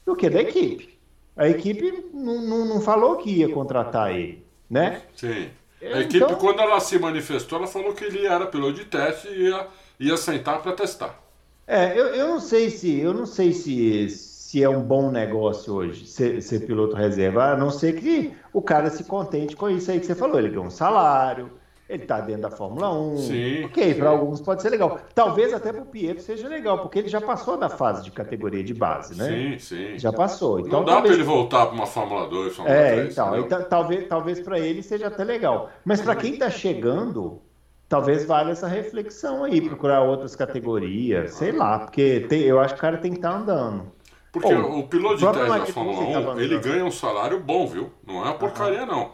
[0.05, 0.97] do que da equipe.
[1.36, 5.01] A equipe não, não, não falou que ia contratar ele, né?
[5.15, 5.49] Sim.
[5.82, 6.36] A equipe, então...
[6.36, 9.67] quando ela se manifestou, ela falou que ele era piloto de teste e ia,
[10.00, 11.20] ia sentar para testar.
[11.65, 15.74] É, eu, eu não sei se eu não sei se, se é um bom negócio
[15.74, 19.89] hoje ser, ser piloto reserva, a não ser que o cara se contente com isso
[19.89, 20.38] aí que você falou.
[20.38, 21.52] Ele ganha um salário,
[21.91, 23.17] ele está dentro da Fórmula 1.
[23.17, 24.97] Sim, ok, para alguns pode ser legal.
[25.13, 28.63] Talvez até para o Pietro seja legal, porque ele já passou da fase de categoria
[28.63, 29.27] de base, né?
[29.27, 29.99] Sim, sim.
[29.99, 30.62] Já passou.
[30.62, 31.15] Então, Não dá talvez...
[31.15, 33.12] para ele voltar para uma Fórmula 2, Fórmula é, 3.
[33.12, 35.69] Então, então, talvez, talvez para ele seja até legal.
[35.84, 37.41] Mas para quem está chegando,
[37.89, 42.80] talvez valha essa reflexão aí, procurar outras categorias, sei lá, porque tem, eu acho que
[42.80, 43.91] o cara tem que estar tá andando.
[44.32, 47.91] Porque o piloto de teste da Fórmula 1, ele ganha um salário bom, viu?
[48.08, 49.12] Não é uma porcaria, não.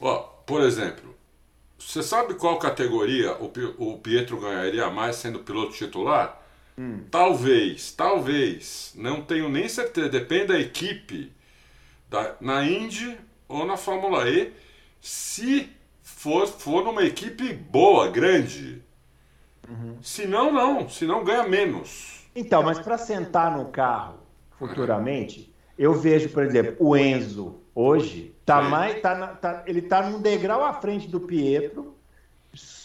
[0.00, 1.15] Ó, por exemplo,
[1.78, 6.42] você sabe qual categoria o, o Pietro ganharia mais sendo piloto titular?
[6.78, 7.04] Hum.
[7.10, 8.92] Talvez, talvez.
[8.96, 10.08] Não tenho nem certeza.
[10.08, 11.32] Depende da equipe.
[12.08, 14.52] Da, na Indy ou na Fórmula E.
[15.00, 15.70] Se
[16.02, 18.82] for, for numa equipe boa, grande.
[19.68, 19.98] Uhum.
[20.02, 20.88] Se não, não.
[20.88, 22.26] Se não, ganha menos.
[22.34, 24.18] Então, mas para sentar no carro
[24.58, 30.08] futuramente, eu vejo, por exemplo, o Enzo hoje tá mais, tá, na, tá ele tá
[30.08, 31.94] num degrau à frente do Pietro.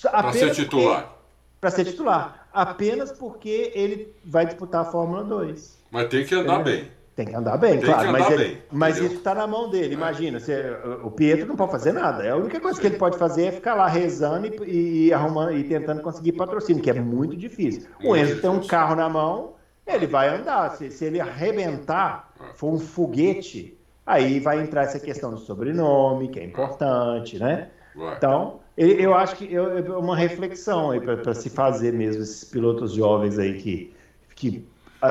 [0.01, 1.15] Para ser titular.
[1.61, 2.47] Para ser titular.
[2.51, 5.79] Apenas porque ele vai disputar a Fórmula 2.
[5.89, 6.63] Mas tem que andar é.
[6.63, 6.91] bem.
[7.15, 8.09] Tem que andar bem, tem claro.
[8.09, 9.93] Andar mas, ele, mas isso está na mão dele.
[9.93, 12.29] Imagina, você, o Pietro não pode fazer nada.
[12.29, 15.63] A única coisa que ele pode fazer é ficar lá rezando e, e arrumando e
[15.63, 17.87] tentando conseguir patrocínio, que é muito difícil.
[18.03, 19.53] o Enzo tem um carro na mão,
[19.85, 20.71] ele vai andar.
[20.71, 26.39] Se, se ele arrebentar, for um foguete, Aí vai entrar essa questão do sobrenome, que
[26.39, 27.69] é importante, né?
[28.17, 33.37] Então, eu acho que é uma reflexão aí para se fazer mesmo esses pilotos jovens
[33.37, 33.93] aí que,
[34.35, 34.67] que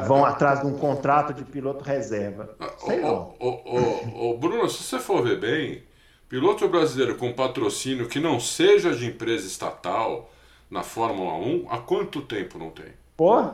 [0.07, 2.57] vão atrás de um contrato de piloto reserva.
[2.79, 3.35] Sei não.
[3.39, 5.83] Ô, Bruno, se você for ver bem,
[6.29, 10.31] piloto brasileiro com patrocínio que não seja de empresa estatal
[10.71, 12.93] na Fórmula 1, há quanto tempo não tem?
[13.17, 13.51] Pô?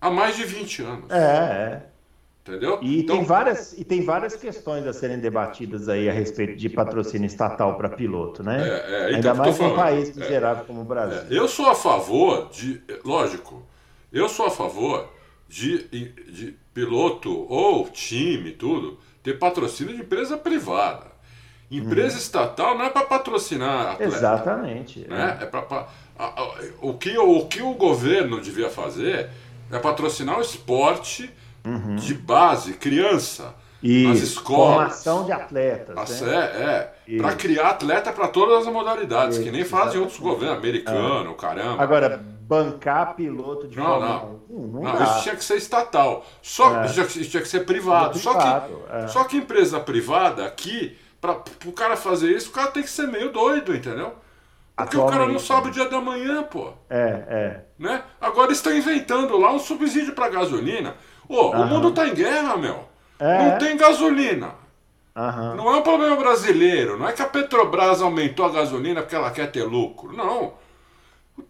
[0.00, 1.10] Há mais de 20 anos.
[1.10, 1.86] É, é.
[2.46, 2.78] Entendeu?
[2.80, 3.16] E, então...
[3.16, 7.76] tem várias, e tem várias questões a serem debatidas aí a respeito de patrocínio estatal
[7.76, 8.62] para piloto, né?
[8.62, 11.18] É, é, então Ainda mais um país miserável é, como o Brasil.
[11.28, 12.80] É, eu sou a favor de.
[13.04, 13.66] Lógico,
[14.12, 15.12] eu sou a favor
[15.48, 21.16] de, de piloto ou time, tudo, ter patrocínio de empresa privada.
[21.68, 22.18] Empresa hum.
[22.18, 25.00] estatal não é para patrocinar atleta, Exatamente.
[25.00, 25.38] Né?
[25.40, 25.42] É.
[25.42, 25.88] é pra,
[26.80, 29.30] o, que, o que o governo devia fazer
[29.72, 31.28] é patrocinar o esporte
[31.66, 31.96] uhum.
[31.96, 34.08] de base, criança, Isso.
[34.08, 34.76] nas escolas.
[34.76, 36.20] Formação de atletas.
[36.20, 36.34] Né?
[36.34, 37.16] É, é.
[37.18, 41.40] Para criar atleta para todas as modalidades, Isso, que nem fazem outros governos, americano, ah.
[41.40, 41.82] caramba.
[41.82, 44.40] Agora, bancar piloto de não, não.
[44.48, 46.24] não, não isso tinha que ser estatal.
[46.40, 46.86] Só, é.
[46.86, 48.16] Isso tinha que ser privado.
[48.18, 49.08] Só, que, é.
[49.08, 53.08] só que empresa privada aqui, para o cara fazer isso, o cara tem que ser
[53.08, 54.14] meio doido, entendeu?
[54.76, 56.70] Porque o cara não sabe o dia da manhã, pô.
[56.90, 57.60] É, é.
[57.78, 58.02] Né?
[58.20, 60.94] Agora estão inventando lá um subsídio para gasolina.
[61.28, 62.84] O mundo tá em guerra, meu.
[63.18, 63.42] É.
[63.42, 64.54] Não tem gasolina.
[65.56, 66.98] Não é um problema brasileiro.
[66.98, 70.12] Não é que a Petrobras aumentou a gasolina porque ela quer ter lucro.
[70.12, 70.52] Não.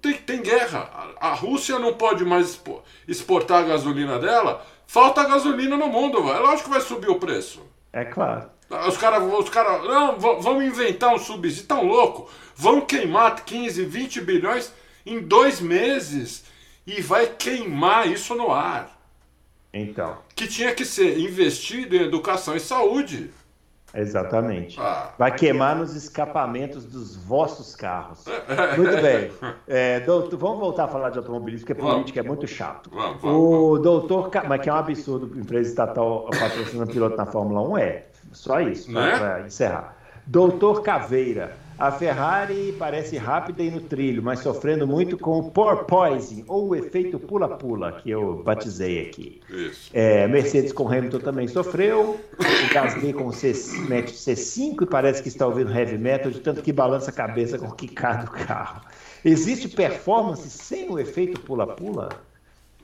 [0.00, 0.88] Tem, tem guerra.
[1.20, 2.60] A Rússia não pode mais
[3.08, 4.64] exportar a gasolina dela.
[4.86, 6.18] Falta gasolina no mundo.
[6.30, 7.60] É lógico que vai subir o preço.
[7.92, 8.50] É claro.
[8.88, 11.66] Os caras, os cara, não, vão inventar um subsídio.
[11.66, 12.30] Tão louco.
[12.54, 14.72] Vão queimar 15, 20 bilhões
[15.04, 16.44] em dois meses.
[16.86, 18.95] E vai queimar isso no ar.
[19.82, 20.18] Então.
[20.34, 23.30] Que tinha que ser investido em educação e saúde.
[23.94, 24.78] Exatamente.
[24.78, 25.10] Ah.
[25.18, 28.24] Vai queimar nos escapamentos dos vossos carros.
[28.76, 29.30] Muito bem.
[29.66, 32.90] É, doutor, vamos voltar a falar de automobilismo, porque política é muito chato.
[32.92, 37.62] Vamos, vamos, o doutor, mas que é um absurdo, empresa estatal patrocinando piloto na Fórmula
[37.62, 38.04] 1, é.
[38.32, 39.46] Só isso, para né?
[39.46, 39.96] encerrar.
[40.26, 41.56] Doutor Caveira.
[41.78, 46.74] A Ferrari parece rápida e no trilho, mas sofrendo muito com o porpoising, ou o
[46.74, 49.40] efeito pula-pula, que eu batizei aqui.
[49.92, 55.46] É, Mercedes com Hamilton também sofreu, o Gasly com C, C5 e parece que está
[55.46, 58.80] ouvindo heavy metal, de tanto que balança a cabeça com o quicar do carro.
[59.24, 62.08] Existe performance sem o efeito pula-pula?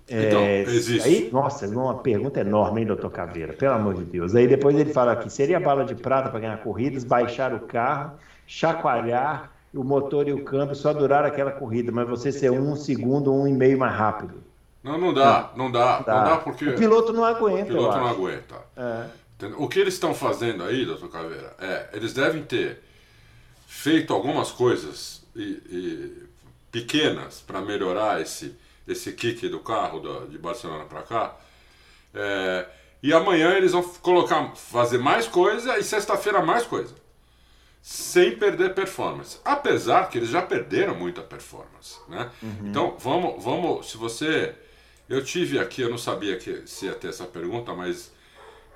[0.09, 1.09] Então, é, existe.
[1.09, 3.53] Aí, nossa, uma pergunta enorme, hein, doutor Caveira?
[3.53, 4.35] Pelo amor de Deus.
[4.35, 8.13] Aí depois ele fala aqui: seria bala de prata para ganhar corridas, baixar o carro,
[8.53, 13.33] chacoalhar o motor e o câmbio só durar aquela corrida, mas você ser um segundo,
[13.33, 14.43] um e meio mais rápido.
[14.85, 16.69] Não, não dá, não, não dá, não dá, porque.
[16.69, 17.73] O piloto não aguenta.
[17.73, 18.57] O piloto não aguenta.
[18.77, 19.07] É.
[19.57, 22.83] O que eles estão fazendo aí, doutor Caveira, é, eles devem ter
[23.67, 26.23] feito algumas coisas e, e
[26.71, 28.55] pequenas para melhorar esse
[28.87, 31.37] esse kick do carro do, de Barcelona para cá.
[32.15, 32.67] É,
[33.03, 37.02] e amanhã eles vão colocar, fazer mais coisa e sexta-feira mais coisa.
[37.83, 39.39] Sem perder performance.
[39.45, 41.99] Apesar que eles já perderam muita performance.
[42.09, 42.31] Né?
[42.41, 42.69] Uhum.
[42.69, 43.91] Então, vamos, vamos.
[43.91, 44.55] Se você.
[45.09, 48.13] Eu tive aqui, eu não sabia que se ia ter essa pergunta, mas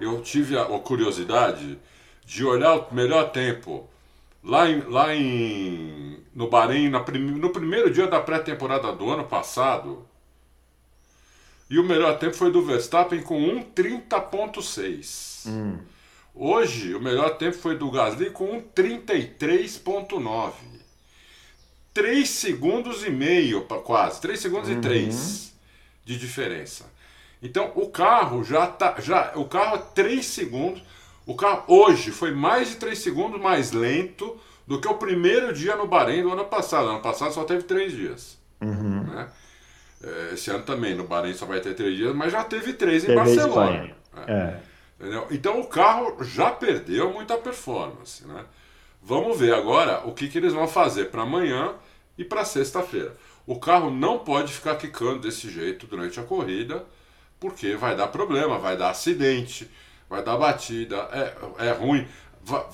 [0.00, 1.78] eu tive a, a curiosidade
[2.26, 3.88] de olhar o melhor tempo
[4.42, 10.06] lá em, lá em no Bahrein, prim, no primeiro dia da pré-temporada do ano passado.
[11.70, 15.48] E o melhor tempo foi do Verstappen com 1,30,6.
[15.48, 15.78] Hum.
[16.38, 20.52] Hoje, o melhor tempo foi do Gasly com 1,33,9.
[21.94, 24.20] 3 segundos e meio, quase.
[24.20, 24.76] 3 segundos uhum.
[24.76, 25.54] e 3
[26.04, 26.84] de diferença.
[27.42, 28.96] Então, o carro já tá.
[29.00, 30.82] Já, o carro é 3 segundos.
[31.24, 35.74] O carro hoje foi mais de 3 segundos mais lento do que o primeiro dia
[35.74, 36.88] no Bahrein do ano passado.
[36.88, 38.36] Ano passado só teve três dias.
[38.60, 39.04] Uhum.
[39.04, 39.28] Né?
[40.02, 43.04] É, esse ano também, no Bahrein só vai ter três dias, mas já teve três
[43.04, 43.90] em teve Barcelona.
[44.26, 44.56] É.
[45.00, 45.34] É.
[45.34, 48.26] Então o carro já perdeu muita performance.
[48.26, 48.44] Né?
[49.02, 51.74] Vamos ver agora o que, que eles vão fazer para amanhã
[52.16, 53.14] e para sexta-feira.
[53.46, 56.84] O carro não pode ficar quicando desse jeito durante a corrida,
[57.38, 59.70] porque vai dar problema, vai dar acidente,
[60.08, 62.06] vai dar batida, é, é ruim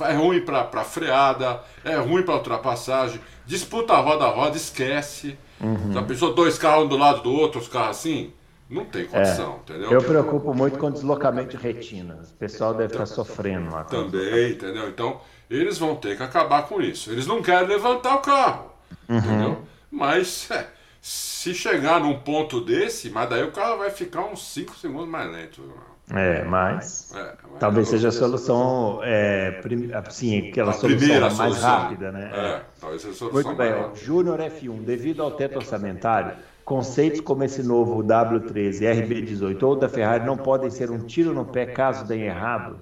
[0.01, 5.39] é ruim para freada, é ruim para ultrapassagem, disputa roda a roda, esquece.
[5.61, 5.93] Uhum.
[5.93, 8.33] Já pensou dois carros um do lado do outro, os carros assim?
[8.73, 9.73] Não tem condição, é.
[9.73, 9.93] entendeu?
[9.93, 12.15] Eu preocupo muito com deslocamento de retina.
[12.23, 13.85] O pessoal deve estar sofrendo lá.
[13.85, 14.89] Também, entendeu?
[14.89, 17.13] Então, eles vão ter que acabar com isso.
[17.13, 18.73] Eles não querem levantar o carro,
[19.07, 19.19] uhum.
[19.19, 19.63] entendeu?
[19.91, 20.67] Mas, é,
[21.03, 25.31] se chegar num ponto desse, mas daí o carro vai ficar uns 5 segundos mais
[25.31, 25.63] lento.
[26.11, 29.61] É, mas é, talvez seja a solução, é,
[30.05, 31.71] assim, aquela solução mais solução.
[31.71, 32.31] rápida, né?
[32.35, 37.45] É, talvez seja a solução Muito bem, Júnior F1, devido ao teto orçamentário, conceitos como
[37.45, 42.07] esse novo W13 RB18 ou da Ferrari não podem ser um tiro no pé caso
[42.07, 42.81] deem errado?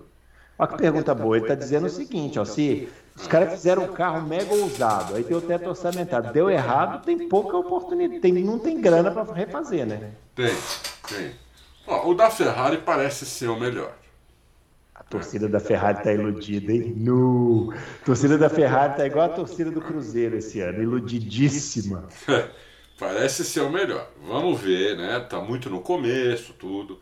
[0.59, 3.93] Olha que pergunta boa, ele está dizendo o seguinte, ó, se os caras fizeram um
[3.93, 8.59] carro mega ousado, aí tem o teto orçamentário, deu errado, tem pouca oportunidade, tem, não
[8.59, 10.11] tem grana para refazer, né?
[10.35, 10.55] Tem,
[11.09, 11.33] tem.
[11.87, 13.93] Ó, o da Ferrari parece ser o melhor.
[14.95, 16.93] A torcida da Ferrari tá iludida, hein?
[16.95, 17.73] No.
[17.73, 22.05] A torcida da Ferrari tá igual a torcida do Cruzeiro esse ano, iludidíssima.
[23.01, 24.07] parece ser o melhor.
[24.25, 25.19] Vamos ver, né?
[25.21, 27.01] Tá muito no começo, tudo.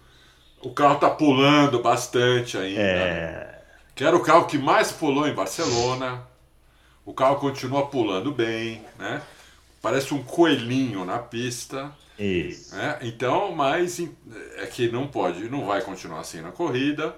[0.63, 2.81] O carro tá pulando bastante ainda.
[2.81, 3.31] É.
[3.31, 3.59] Né?
[3.95, 6.23] Que era o carro que mais pulou em Barcelona.
[7.05, 9.21] O carro continua pulando bem, né?
[9.83, 11.91] parece um coelhinho na pista.
[12.19, 12.75] Isso.
[12.75, 12.99] Né?
[13.03, 14.01] Então, mas
[14.57, 17.15] é que não pode, não vai continuar assim na corrida.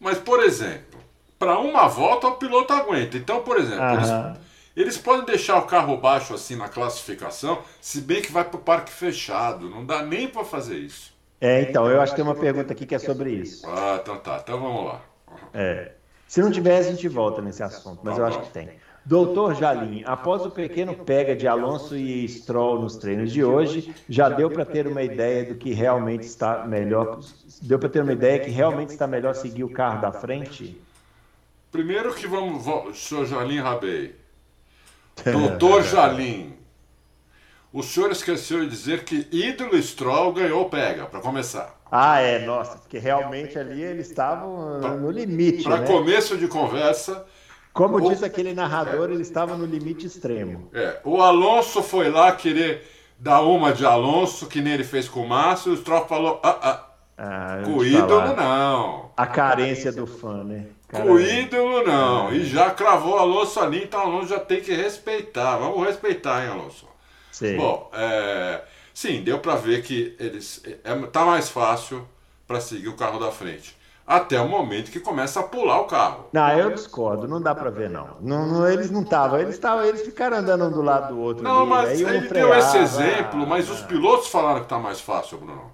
[0.00, 1.00] Mas, por exemplo,
[1.38, 3.16] para uma volta o piloto aguenta.
[3.16, 4.08] Então, por exemplo, eles,
[4.76, 8.62] eles, podem deixar o carro baixo assim na classificação, se bem que vai para o
[8.62, 9.68] parque fechado.
[9.68, 11.12] Não dá nem para fazer isso.
[11.40, 13.66] É, então, eu acho que tem uma pergunta aqui que é sobre isso.
[13.68, 14.40] Ah, então tá.
[14.42, 15.00] Então vamos lá.
[15.52, 15.92] É.
[16.28, 18.70] Se não tiver, a gente volta nesse assunto, mas eu acho que tem.
[19.04, 24.28] Doutor Jalim, após o pequeno pega de Alonso e Stroll nos treinos de hoje, já
[24.28, 27.18] deu para ter uma ideia do que realmente está melhor?
[27.60, 30.80] Deu para ter uma ideia que realmente está melhor seguir o carro da frente?
[31.72, 34.21] Primeiro que vamos, vamos senhor Jalim Rabei.
[35.24, 36.56] Doutor Jalim,
[37.72, 41.80] o senhor esqueceu de dizer que ídolo Stroll ganhou pega, para começar.
[41.90, 45.62] Ah, é, nossa, porque realmente ali eles estavam no limite.
[45.62, 45.86] Para né?
[45.86, 47.26] começo de conversa,
[47.72, 48.08] como o...
[48.08, 50.68] diz aquele narrador, ele estava no limite extremo.
[50.72, 52.86] É, o Alonso foi lá querer
[53.18, 56.40] dar uma de Alonso, que nem ele fez com o Márcio, e o Stroll falou:
[56.42, 59.10] ah, ah, ah com o ídolo não.
[59.16, 60.66] A carência do fã, né?
[60.92, 62.30] Com o ídolo não.
[62.30, 62.34] É.
[62.34, 65.56] E já cravou o Alonso ali, então o Alonso já tem que respeitar.
[65.56, 66.86] Vamos respeitar, hein, Alonso?
[67.30, 67.56] Sim.
[67.56, 68.62] Bom, é...
[68.92, 72.06] sim, deu para ver que eles é, tá mais fácil
[72.46, 73.74] para seguir o carro da frente
[74.06, 76.26] até o momento que começa a pular o carro.
[76.32, 78.16] Não, eu discordo, não dá para ver não.
[78.20, 81.42] não, não eles não estavam, eles estavam, eles ficaram andando um do lado do outro.
[81.42, 85.38] Não, ali, mas ele deu esse exemplo, mas os pilotos falaram que está mais fácil,
[85.38, 85.72] Bruno.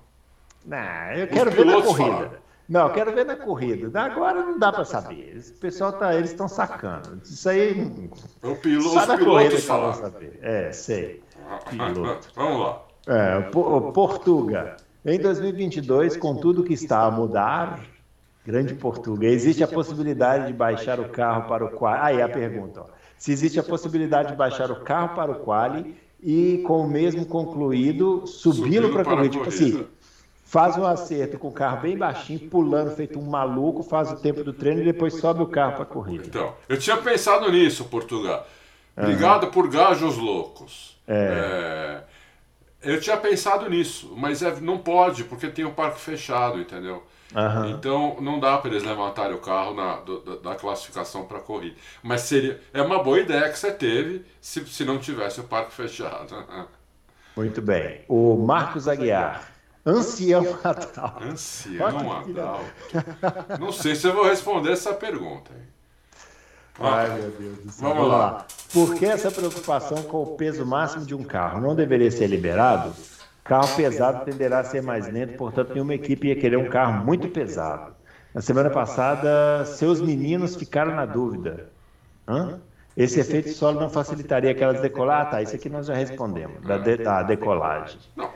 [0.65, 2.11] Não, eu quero os ver na corrida.
[2.11, 2.48] Falaram.
[2.69, 4.01] Não, eu quero ver na corrida.
[4.01, 5.43] Agora não dá para saber.
[5.57, 7.21] O pessoal tá, eles estão sacando.
[7.25, 8.11] Isso aí.
[8.43, 10.13] O piloto, os pilotos falaram.
[10.43, 11.23] É, sei.
[11.71, 12.29] Piloto.
[12.35, 12.83] Vamos lá.
[13.07, 14.77] É, Portuga.
[15.05, 17.81] Em 2022, com tudo que está a mudar,
[18.49, 19.31] Grande Portugal.
[19.31, 22.01] Existe a possibilidade de baixar o carro para o quali.
[22.03, 22.81] Aí a pergunta.
[22.81, 22.87] Ó.
[23.19, 27.27] Se existe a possibilidade de baixar o carro para o quali e com o mesmo
[27.27, 29.29] concluído subi-lo para a corrida.
[29.29, 29.87] Tipo assim,
[30.49, 34.43] faz um acerto com o carro bem baixinho, pulando, feito um maluco, faz o tempo
[34.43, 36.25] do treino e depois sobe o carro para a corrida.
[36.27, 38.47] Então, eu tinha pensado nisso, Portugal.
[38.97, 39.51] Obrigado uhum.
[39.51, 40.99] por gajos loucos.
[41.07, 42.03] É.
[42.83, 46.59] É, eu tinha pensado nisso, mas é, não pode, porque tem o um parque fechado,
[46.59, 47.03] entendeu?
[47.35, 47.69] Uhum.
[47.69, 51.77] Então não dá para eles levantarem o carro na, do, da classificação para corrida.
[52.03, 55.75] Mas seria é uma boa ideia que você teve se, se não tivesse o parque
[55.75, 56.35] fechado.
[57.37, 58.01] Muito bem.
[58.09, 59.58] O Marcos Aguiar.
[59.85, 61.25] Ancião Adalto.
[61.25, 62.65] Ancião Adalto.
[63.59, 65.51] Não sei se eu vou responder essa pergunta.
[66.81, 67.89] Ai, meu Deus do céu.
[67.89, 68.47] Vamos lá.
[68.73, 71.61] Por que essa preocupação com o peso máximo de um carro?
[71.61, 72.95] Não deveria ser liberado?
[73.43, 77.29] Carro pesado tenderá a ser mais lento, portanto, nenhuma equipe ia querer um carro muito
[77.29, 77.95] pesado.
[78.35, 81.71] Na semana passada, seus meninos ficaram na dúvida.
[82.29, 82.61] Hã?
[82.95, 85.23] Esse efeito solo não facilitaria aquelas decolar?
[85.23, 87.99] Ah, tá, isso aqui nós já respondemos, da, de, da decolagem.
[88.15, 88.31] Não,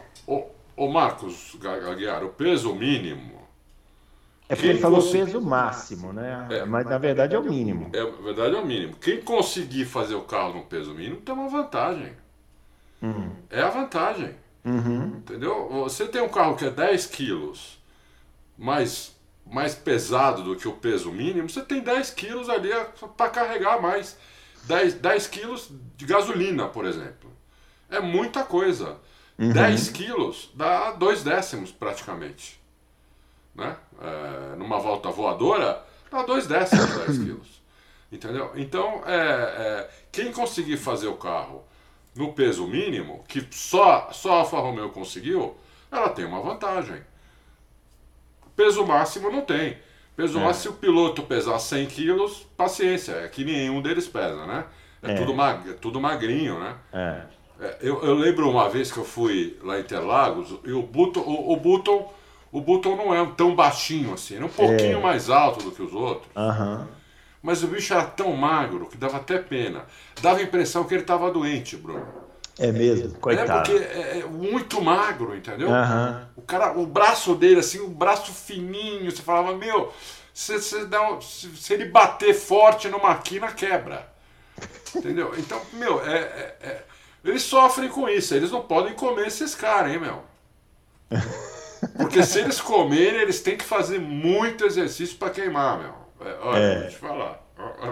[0.87, 1.57] o Marcos
[1.91, 3.43] Aguiar, o peso mínimo.
[4.49, 6.47] É porque ele falou peso máximo, né?
[6.51, 7.91] É, Mas na verdade é o mínimo.
[7.93, 8.97] É, na verdade é o mínimo.
[8.97, 12.13] Quem conseguir fazer o carro no peso mínimo tem uma vantagem.
[13.03, 13.31] Hum.
[13.49, 14.35] É a vantagem.
[14.65, 15.17] Uhum.
[15.17, 15.69] Entendeu?
[15.85, 17.79] Você tem um carro que é 10 quilos
[18.59, 19.17] mais,
[19.47, 22.71] mais pesado do que o peso mínimo, você tem 10 quilos ali
[23.17, 24.17] para carregar mais.
[24.65, 27.31] 10, 10 quilos de gasolina, por exemplo.
[27.91, 28.97] É muita coisa.
[29.39, 29.53] Uhum.
[29.53, 32.61] 10 quilos dá dois décimos praticamente.
[33.55, 33.77] Né?
[34.01, 37.63] É, numa volta voadora, dá dois décimos 10 quilos.
[38.11, 38.53] Entendeu?
[38.55, 41.65] Então, é, é, quem conseguir fazer o carro
[42.15, 45.57] no peso mínimo, que só, só a Alfa Romeo conseguiu,
[45.91, 47.03] ela tem uma vantagem.
[48.55, 49.79] Peso máximo não tem.
[50.15, 50.43] Peso é.
[50.43, 54.67] máximo, se o piloto pesar 100 quilos, paciência, é que nenhum deles pesa, né?
[55.03, 55.15] É, é.
[55.15, 56.77] Tudo, mag, é tudo magrinho, né?
[56.93, 57.23] É.
[57.63, 57.77] é.
[57.81, 61.53] eu, eu, lembro uma vez que eu fui lá em Interlagos e o Button, o,
[61.53, 62.13] o Button,
[62.51, 65.01] o Button não é tão baixinho assim, é um pouquinho é.
[65.01, 66.29] mais alto do que os outros.
[66.37, 66.87] Uhum.
[67.43, 69.85] Mas o bicho era tão magro que dava até pena.
[70.21, 72.07] Dava a impressão que ele estava doente, Bruno.
[72.59, 73.73] É mesmo, coitado.
[73.73, 75.69] É porque é muito magro, entendeu?
[75.69, 76.27] Uhum.
[76.37, 79.93] O cara, o braço dele, assim, o braço fininho, você falava, meu,
[80.35, 84.07] se, se, dá, se, se ele bater forte numa quina, quebra.
[84.95, 85.33] Entendeu?
[85.39, 86.85] Então, meu, é, é, é,
[87.25, 88.35] eles sofrem com isso.
[88.35, 90.23] Eles não podem comer esses caras, hein, meu?
[91.97, 96.03] Porque se eles comerem, eles têm que fazer muito exercício para queimar, meu.
[96.27, 96.81] É, olha, é.
[96.81, 97.43] deixa eu falar.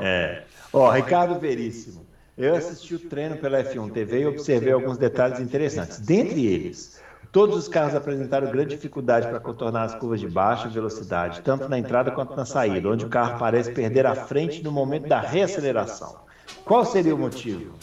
[0.00, 0.42] É.
[0.72, 2.06] Ó, Ricardo Veríssimo.
[2.38, 5.98] Eu assisti o treino pela F1 TV e observei alguns detalhes interessantes.
[5.98, 6.98] Dentre eles,
[7.30, 11.78] todos os carros apresentaram grande dificuldade para contornar as curvas de baixa velocidade, tanto na
[11.78, 16.16] entrada quanto na saída, onde o carro parece perder a frente no momento da reaceleração.
[16.64, 17.74] Qual seria o motivo?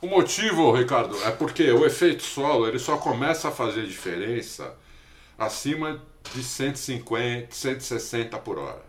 [0.00, 4.74] O motivo, Ricardo, é porque o efeito solo ele só começa a fazer diferença
[5.36, 6.00] acima
[6.34, 8.82] de 150, 160 por hora.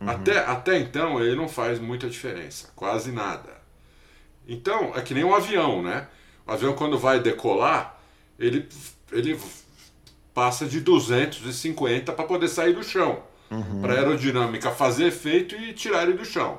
[0.00, 0.10] Uhum.
[0.10, 3.56] Até, até então ele não faz muita diferença, quase nada.
[4.46, 6.06] Então, é que nem um avião, né?
[6.46, 7.98] O avião quando vai decolar,
[8.38, 8.68] ele,
[9.10, 9.40] ele
[10.32, 13.22] passa de 250 para poder sair do chão.
[13.50, 13.80] Uhum.
[13.80, 16.58] Para aerodinâmica fazer efeito e tirar ele do chão.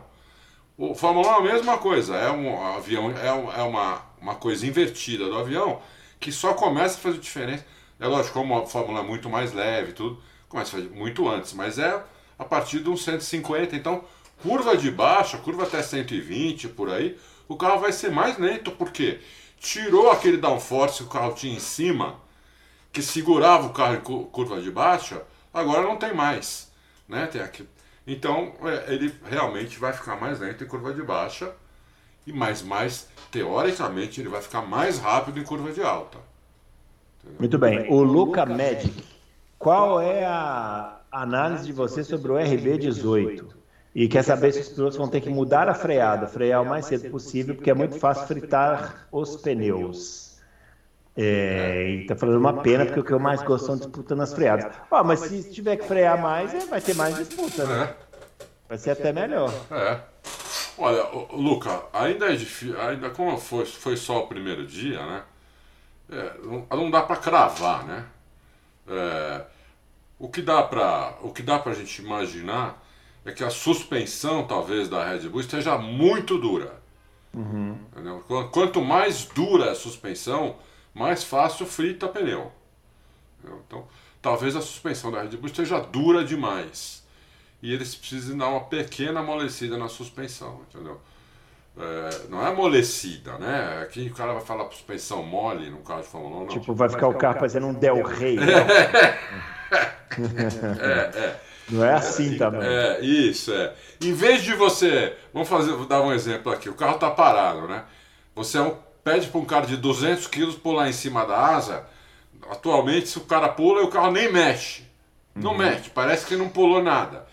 [0.78, 4.36] O Fórmula 1 é a mesma coisa, é um avião, é, um, é uma, uma
[4.36, 5.82] coisa invertida do avião
[6.19, 7.65] que só começa a fazer diferença.
[7.99, 11.53] É lógico, como a Fórmula é muito mais leve tudo, começa a fazer muito antes,
[11.53, 11.99] mas é
[12.38, 13.75] a partir de uns 150.
[13.75, 14.03] Então,
[14.43, 17.17] curva de baixa, curva até 120 por aí,
[17.47, 19.19] o carro vai ser mais lento, porque
[19.59, 22.19] tirou aquele downforce que o carro tinha em cima,
[22.93, 26.71] que segurava o carro em curva de baixa, agora não tem mais.
[27.09, 27.25] Né?
[27.25, 27.67] Tem aqui,
[28.08, 31.51] então, é, ele realmente vai ficar mais lento em curva de baixa,
[32.26, 36.18] e mais, mais, teoricamente, ele vai ficar mais rápido em curva de alta.
[37.20, 37.39] Entendeu?
[37.39, 37.91] Muito bem.
[37.91, 39.03] O Luca Magic,
[39.60, 43.45] qual é a análise de você sobre o RB18?
[43.95, 46.86] E quer saber se os pilotos vão ter que mudar a freada, frear o mais
[46.86, 50.26] cedo possível, porque é muito fácil fritar os pneus.
[51.20, 54.32] É, e tá falando uma pena, porque o que eu mais gosto são disputando as
[54.34, 54.72] freadas.
[54.91, 57.95] Ó, mas se tiver que frear mais, é, vai ter mais disputa, né?
[58.70, 59.51] Vai ser até melhor.
[59.72, 59.99] É.
[60.78, 65.24] Olha, Luca, ainda é difícil, ainda como foi, foi só o primeiro dia, né?
[66.11, 68.05] É, não, não, dá para cravar, né?
[68.88, 69.41] É,
[70.20, 72.82] o que dá para o que dá para a gente imaginar
[73.26, 76.80] é que a suspensão talvez da Red Bull esteja muito dura.
[77.34, 77.78] Uhum.
[78.51, 80.55] Quanto mais dura a suspensão,
[80.97, 82.51] mais fácil frita pneu.
[83.43, 83.87] Então,
[84.21, 87.05] talvez a suspensão da Red Bull esteja dura demais.
[87.61, 90.99] E eles precisam dar uma pequena amolecida na suspensão, entendeu?
[91.79, 93.81] É, não é amolecida, né?
[93.83, 96.39] Aqui o cara vai falar suspensão mole no carro de Fórmula 1.
[96.39, 96.47] Não.
[96.47, 98.37] Tipo, vai ficar o carro fazendo um Del Rey.
[100.79, 101.39] é, é.
[101.69, 102.61] Não é assim é, também.
[102.63, 103.73] É, isso, é.
[104.01, 105.15] Em vez de você.
[105.33, 106.69] Vamos fazer, vou dar um exemplo aqui.
[106.69, 107.83] O carro está parado, né?
[108.35, 108.75] Você é um
[109.08, 111.86] pede para um cara de 200 quilos pular em cima da asa,
[112.51, 114.84] atualmente se o cara pula, o carro nem mexe.
[115.34, 115.60] Não uhum.
[115.60, 117.26] mexe, parece que não pulou nada.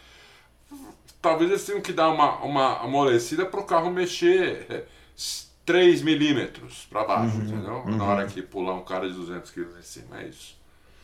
[1.20, 4.87] Talvez eles tenham que dar uma, uma amolecida para o carro mexer
[5.66, 7.43] 3 milímetros para baixo, uhum.
[7.43, 7.75] entendeu?
[7.75, 7.97] Uhum.
[7.97, 10.57] Na hora que pular um cara de 200 quilos em cima, é isso.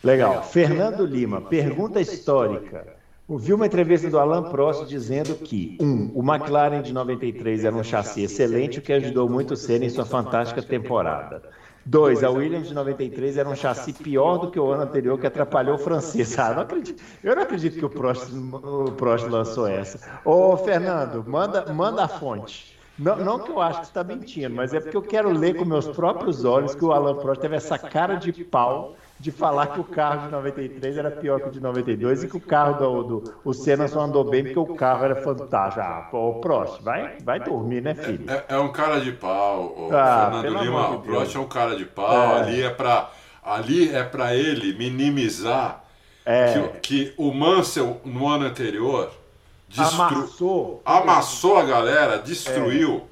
[0.05, 0.31] Legal.
[0.31, 0.45] Legal.
[0.45, 3.00] Fernando Lima, pergunta histórica.
[3.31, 7.85] Ouvi uma entrevista do Alan Prost dizendo que, um, o McLaren de 93 era um
[7.85, 11.41] chassi excelente, o que ajudou muito o Senna em sua fantástica temporada.
[11.87, 15.29] Dois, a Williams de 93 era um chassi pior do que o ano anterior, que
[15.29, 16.37] atrapalhou o francês.
[16.41, 17.01] Ah, não acredito.
[17.23, 20.01] Eu não acredito que o Prost, o Prost lançou essa.
[20.25, 22.77] Ô, Fernando, manda, manda a fonte.
[22.99, 25.55] Não, não que eu acho que você está mentindo, mas é porque eu quero ler
[25.55, 29.67] com meus próprios olhos que o Alan Prost teve essa cara de pau de falar
[29.67, 32.79] que o carro de 93 era pior que o de 92 e que o carro
[32.79, 35.85] do, do o Senna só andou bem porque o carro era fantástico.
[35.85, 38.25] Ah, o Prost, vai, vai dormir, né, filho?
[38.31, 40.91] É, é um cara de pau, o ah, Fernando Lima.
[40.93, 42.39] O Prost é um cara de pau.
[42.39, 42.41] É.
[42.41, 43.11] Ali é para
[43.45, 45.85] ali é para ele minimizar
[46.25, 46.55] é.
[46.81, 49.13] que, que, o Mansell no ano anterior
[49.69, 50.03] destru...
[50.03, 53.07] amassou, amassou a galera, destruiu,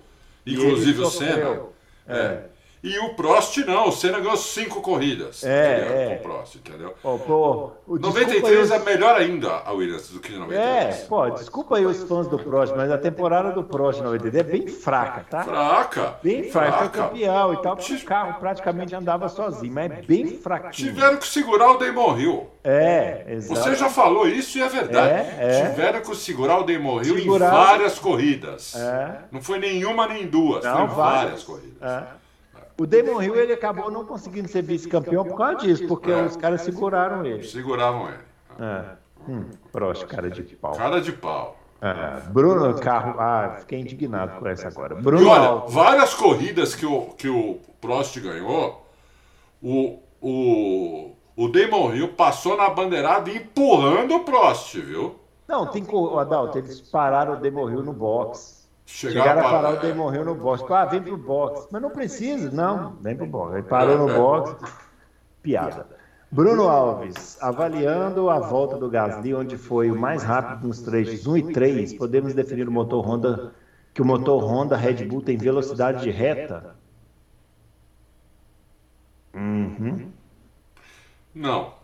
[0.47, 0.51] é.
[0.53, 1.61] inclusive o Senna.
[2.07, 2.45] É.
[2.89, 6.07] E o Prost não, o Senna ganhou cinco corridas é, é.
[6.07, 6.95] com o Prost, entendeu?
[7.03, 11.03] Pô, pô, o 93 é melhor ainda a Williams do que 93.
[11.03, 14.43] É, pô, desculpa aí os fãs do Prost, mas a temporada do Prost 93 é
[14.43, 15.45] bem fraca, tá?
[15.45, 16.18] Fraca.
[16.22, 20.26] Bem fraca, foi campeão e tal, porque o carro praticamente andava sozinho, mas é bem
[20.39, 20.89] fraquinho.
[20.89, 22.51] Tiveram que segurar o Damon Hill.
[22.64, 23.61] É, exato.
[23.61, 25.12] Você já falou isso e é verdade.
[25.12, 25.68] É, é.
[25.68, 27.49] Tiveram que segurar o Damon Hill segurar...
[27.49, 28.74] em várias corridas.
[28.74, 29.18] É.
[29.30, 31.82] Não foi nenhuma nem duas, não, foi várias, várias corridas.
[31.82, 32.28] É.
[32.81, 36.37] O Damon Hill ele acabou não conseguindo ser vice-campeão por causa disso, porque é, os
[36.37, 37.43] caras seguraram ele.
[37.43, 38.18] Seguravam ele.
[38.61, 38.85] É.
[39.29, 40.76] Hum, Prost, cara de pau.
[40.76, 41.57] Cara de pau.
[41.81, 44.95] É, Bruno Carro, ah, fiquei indignado com essa agora.
[44.95, 48.87] Bruno e olha, várias corridas que o, que o Prost ganhou,
[49.61, 55.16] o, o, o Damon Hill passou na bandeirada empurrando o Prost, viu?
[55.49, 55.85] Não, tem
[56.18, 58.58] Adalto, eles pararam o Damon Hill no box.
[58.91, 60.64] Chegaram, Chegaram a parar o Hill no box.
[60.72, 61.68] Ah, vem pro box.
[61.70, 62.97] Mas não precisa, não.
[63.03, 63.59] Vem pro box.
[63.59, 64.72] Ele parou no box.
[65.43, 65.86] Piada.
[66.30, 71.36] Bruno Alves, avaliando a volta do Gasly, onde foi o mais rápido nos trechos 1
[71.36, 73.53] e 3, podemos definir o motor Honda
[73.93, 76.74] que o motor Honda Red Bull tem velocidade de reta?
[79.34, 80.11] Uhum.
[81.34, 81.74] Não.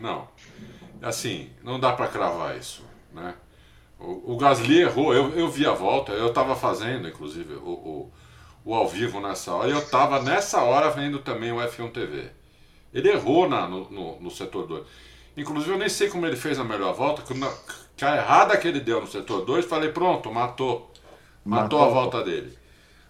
[0.00, 0.28] Não.
[1.00, 3.34] Assim, não dá para cravar isso, né?
[3.98, 8.12] O, o, Gasly errou, eu, eu vi a volta, eu estava fazendo, inclusive, o, o,
[8.64, 12.30] o, ao vivo nessa hora, e eu estava nessa hora vendo também o F1 TV.
[12.92, 14.86] Ele errou na, no, no, no setor 2.
[15.36, 17.52] Inclusive, eu nem sei como ele fez a melhor volta, que, na,
[17.96, 20.92] que a errada que ele deu no setor 2, falei, pronto, matou.
[21.44, 22.56] Matou, matou a volta dele.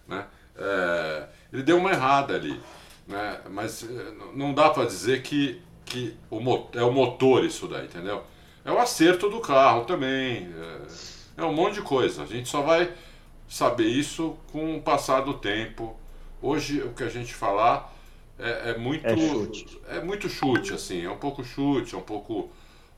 [0.07, 0.25] Né?
[0.57, 2.59] É, ele deu uma errada ali.
[3.07, 3.39] Né?
[3.49, 6.39] Mas eh, não dá para dizer que, que o,
[6.73, 8.23] é o motor isso daí, entendeu?
[8.63, 10.53] É o acerto do carro também.
[11.37, 12.23] É, é um monte de coisa.
[12.23, 12.91] A gente só vai
[13.47, 15.97] saber isso com o passar do tempo.
[16.41, 17.93] Hoje o que a gente falar
[18.39, 19.81] é, é muito é, chute.
[19.89, 22.49] é muito chute assim, é um pouco chute, é um pouco,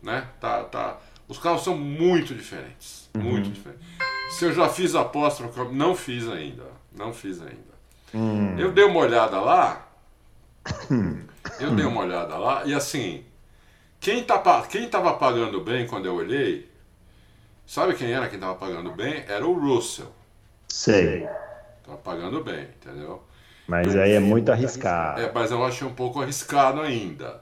[0.01, 0.27] né?
[0.39, 0.99] Tá, tá.
[1.27, 3.23] Os carros são muito diferentes, uhum.
[3.23, 3.81] muito diferentes.
[4.37, 7.71] Se eu já fiz aposta, não fiz ainda, não fiz ainda.
[8.13, 8.57] Hum.
[8.59, 9.89] Eu dei uma olhada lá,
[11.59, 13.23] eu dei uma olhada lá e assim,
[14.01, 16.67] quem, tá, quem tava pagando bem quando eu olhei,
[17.67, 19.23] sabe quem era quem tava pagando bem?
[19.27, 20.11] Era o Russell.
[20.67, 21.27] Sei.
[21.85, 23.21] Tava pagando bem, entendeu?
[23.67, 25.21] Mas aí é muito arriscado.
[25.21, 27.41] É, mas eu achei um pouco arriscado ainda.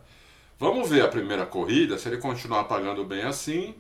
[0.60, 3.74] Vamos ver a primeira corrida, se ele continuar pagando bem assim,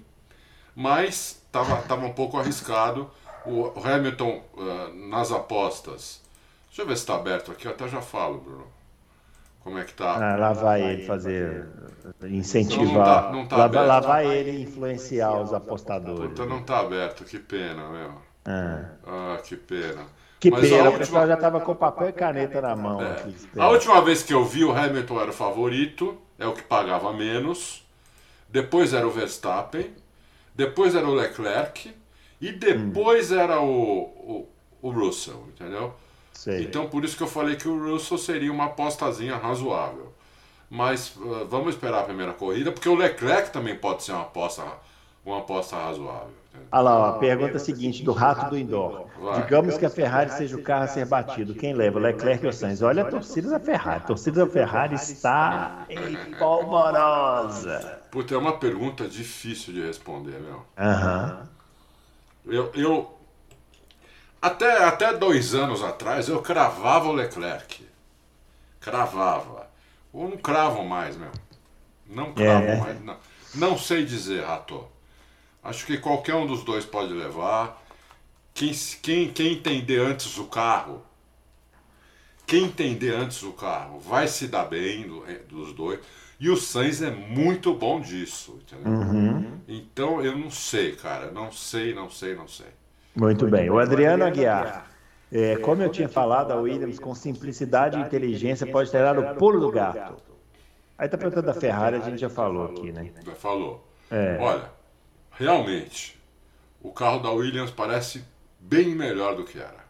[0.73, 3.11] mas estava tava um pouco arriscado.
[3.45, 6.21] O Hamilton, uh, nas apostas,
[6.67, 8.78] deixa eu ver se está aberto aqui, eu até já falo, Bruno.
[9.59, 10.33] Como é que tá?
[10.33, 11.67] Ah, lá vai ele fazer,
[12.23, 13.31] incentivar.
[13.31, 16.29] Não, não tá, não tá lá, lá, vai ele influenciar os apostadores.
[16.29, 18.13] Puta, não tá aberto, que pena, meu.
[18.45, 20.05] Ah, ah que pena.
[20.39, 20.95] Que Mas pena, última...
[20.95, 23.01] o pessoal já estava com papel e caneta na mão.
[23.01, 23.11] É.
[23.11, 26.63] Aqui, a última vez que eu vi, o Hamilton era o favorito, é o que
[26.63, 27.85] pagava menos.
[28.47, 29.93] Depois era o Verstappen.
[30.55, 31.93] Depois era o Leclerc.
[32.39, 33.39] E depois hum.
[33.39, 34.49] era o, o,
[34.81, 35.93] o Russell, entendeu?
[36.39, 36.63] Sei.
[36.63, 40.13] Então por isso que eu falei que o Russell seria uma apostazinha razoável.
[40.69, 44.63] Mas uh, vamos esperar a primeira corrida, porque o Leclerc também pode ser uma aposta,
[45.25, 46.31] uma aposta razoável.
[46.71, 49.07] Olha lá, a pergunta seguinte do Rato do Indoor.
[49.19, 49.41] Vai.
[49.41, 51.53] Digamos que a Ferrari seja o carro a ser batido.
[51.53, 52.81] Quem leva, Leclerc ou Sainz?
[52.81, 53.97] Olha a torcida da Ferrari.
[53.97, 57.99] A torcida da Ferrari está em polvorosa.
[58.11, 60.63] Puta, é uma pergunta difícil de responder, meu.
[60.77, 61.49] Aham.
[62.45, 63.18] Eu, eu,
[64.41, 67.85] até, até dois anos atrás, eu cravava o Leclerc.
[68.79, 69.69] Cravava.
[70.13, 71.31] Ou não cravo mais, meu.
[72.07, 72.75] Não cravo é.
[72.77, 73.01] mais.
[73.01, 73.17] Não.
[73.55, 74.87] não sei dizer, Rato.
[75.63, 77.83] Acho que qualquer um dos dois pode levar.
[78.53, 78.71] Quem,
[79.01, 81.03] quem, quem entender antes o carro,
[82.47, 85.99] quem entender antes o carro, vai se dar bem do, eh, dos dois.
[86.39, 88.91] E o Sainz é muito bom disso, entendeu?
[88.91, 89.59] Uhum.
[89.67, 91.31] Então eu não sei, cara.
[91.31, 92.78] Não sei, não sei, não sei.
[93.19, 93.69] Muito, bem.
[93.69, 94.87] O Adriano Aguiar.
[95.31, 99.35] É, como eu tinha falado, a Williams, com simplicidade e inteligência, pode ter dado o
[99.35, 100.15] pulo do gato.
[100.97, 103.11] Aí tá perguntando da Ferrari, a gente já falou aqui, né?
[103.25, 103.87] Já falou.
[104.09, 104.37] É.
[104.39, 104.69] Olha,
[105.31, 106.19] realmente,
[106.81, 108.23] o carro da Williams parece
[108.59, 109.85] bem melhor do que era.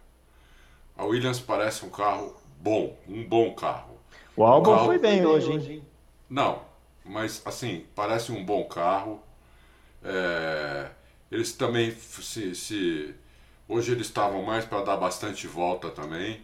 [0.97, 3.97] A Williams parece um carro bom, um bom carro.
[4.36, 4.86] O álbum um carro...
[4.86, 5.84] foi bem hoje, hein?
[6.30, 6.61] Não,
[7.05, 9.21] mas assim, parece um bom carro.
[10.03, 10.88] É...
[11.32, 13.15] Eles também se, se...
[13.67, 16.41] Hoje eles estavam mais para dar bastante volta também.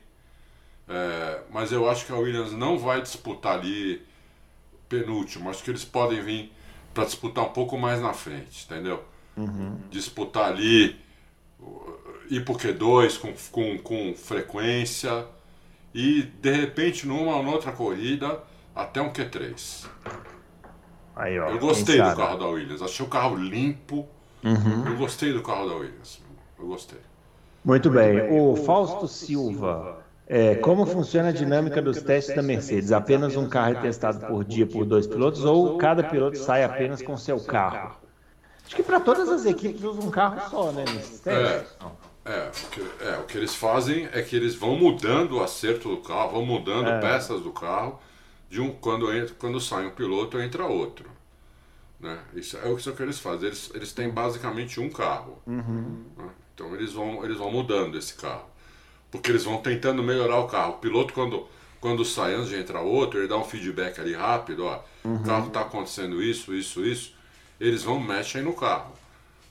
[0.88, 1.42] É...
[1.52, 4.02] Mas eu acho que a Williams não vai disputar ali
[4.88, 5.50] penúltimo.
[5.50, 6.52] Acho que eles podem vir
[6.94, 9.04] para disputar um pouco mais na frente, entendeu?
[9.36, 9.78] Uhum.
[9.90, 10.96] Disputar ali,
[12.30, 15.26] ir pro Q2 com, com, com frequência
[15.94, 18.42] e de repente numa ou outra corrida
[18.74, 19.88] até um Q3.
[21.16, 24.08] Aí, ó, eu gostei do carro da Williams, achei o carro limpo.
[24.46, 24.88] Uhum.
[24.88, 26.22] Eu gostei do carro da Williams.
[26.58, 27.00] Eu gostei.
[27.64, 28.16] Muito, Muito bem.
[28.16, 28.40] bem.
[28.40, 32.92] O Fausto Silva é, como funciona a dinâmica dos testes da Mercedes?
[32.92, 37.02] Apenas um carro é testado por dia por dois pilotos ou cada piloto sai apenas
[37.02, 37.98] com seu carro?
[38.66, 40.84] Acho que para todas as equipes usa um carro só, né?
[41.28, 41.64] É,
[42.26, 45.90] é, o que, é, o que eles fazem é que eles vão mudando o acerto
[45.90, 47.00] do carro, vão mudando é.
[47.00, 48.00] peças do carro,
[48.50, 51.08] de um, quando, entra, quando sai um piloto, entra outro.
[52.00, 52.18] Né?
[52.36, 53.48] Isso é o que eles fazem.
[53.48, 55.42] Eles, eles têm basicamente um carro.
[55.48, 56.06] Uhum.
[56.18, 56.30] Né?
[56.54, 58.56] Então eles vão, eles vão mudando esse carro
[59.16, 60.74] porque eles vão tentando melhorar o carro.
[60.74, 61.48] O piloto, quando,
[61.80, 65.16] quando sai antes de entrar outro, ele dá um feedback ali rápido, ó, uhum.
[65.16, 67.14] o carro está acontecendo isso, isso, isso,
[67.60, 68.94] eles vão mexem no carro,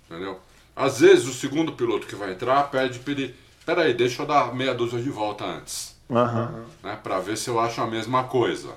[0.08, 0.38] entendeu?
[0.76, 3.34] Às vezes o segundo piloto que vai entrar pede para ele,
[3.64, 6.64] peraí, deixa eu dar meia dúzia de volta antes, uhum.
[6.82, 8.72] né, para ver se eu acho a mesma coisa,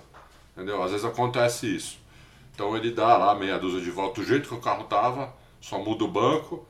[0.56, 0.82] entendeu?
[0.82, 2.00] Às vezes acontece isso.
[2.58, 5.32] Então ele dá lá meia dúzia de volta do jeito que o carro tava,
[5.62, 6.66] só muda o banco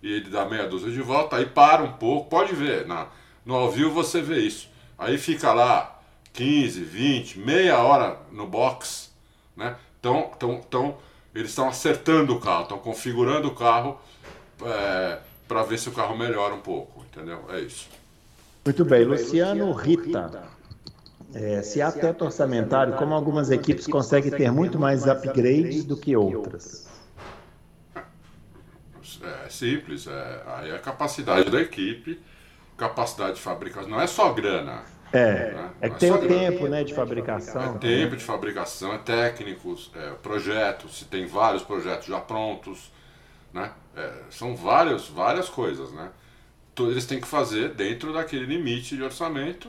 [0.00, 3.08] e ele dá meia dúzia de volta, aí para um pouco, pode ver, na
[3.44, 4.68] no ao vivo você vê isso.
[4.96, 6.00] Aí fica lá
[6.34, 9.10] 15, 20, meia hora no box,
[9.56, 9.74] né?
[9.98, 10.98] Então, então, então
[11.34, 13.98] eles estão acertando o carro, estão configurando o carro
[14.62, 17.44] é, para ver se o carro melhora um pouco, entendeu?
[17.48, 17.88] É isso.
[18.64, 20.56] Muito bem, Luciano Rita.
[21.34, 26.16] É, se há teto orçamentário, como algumas equipes conseguem ter muito mais upgrades do que
[26.16, 26.88] outras?
[29.22, 32.20] É simples, é, aí é a capacidade da equipe,
[32.76, 34.84] capacidade de fabricação, não é só grana.
[35.12, 35.70] É, né?
[35.80, 37.76] é que é tem o tempo né, de fabricação.
[37.76, 42.92] É tempo de fabricação, é técnicos, é projetos, se tem vários projetos já prontos,
[43.52, 43.72] né?
[43.96, 46.10] É, são várias, várias coisas, né?
[46.78, 49.68] Eles têm que fazer dentro daquele limite de orçamento,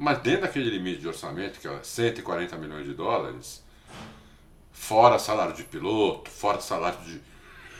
[0.00, 3.62] mas dentro daquele limite de orçamento, que é 140 milhões de dólares,
[4.72, 7.20] fora salário de piloto, fora salário de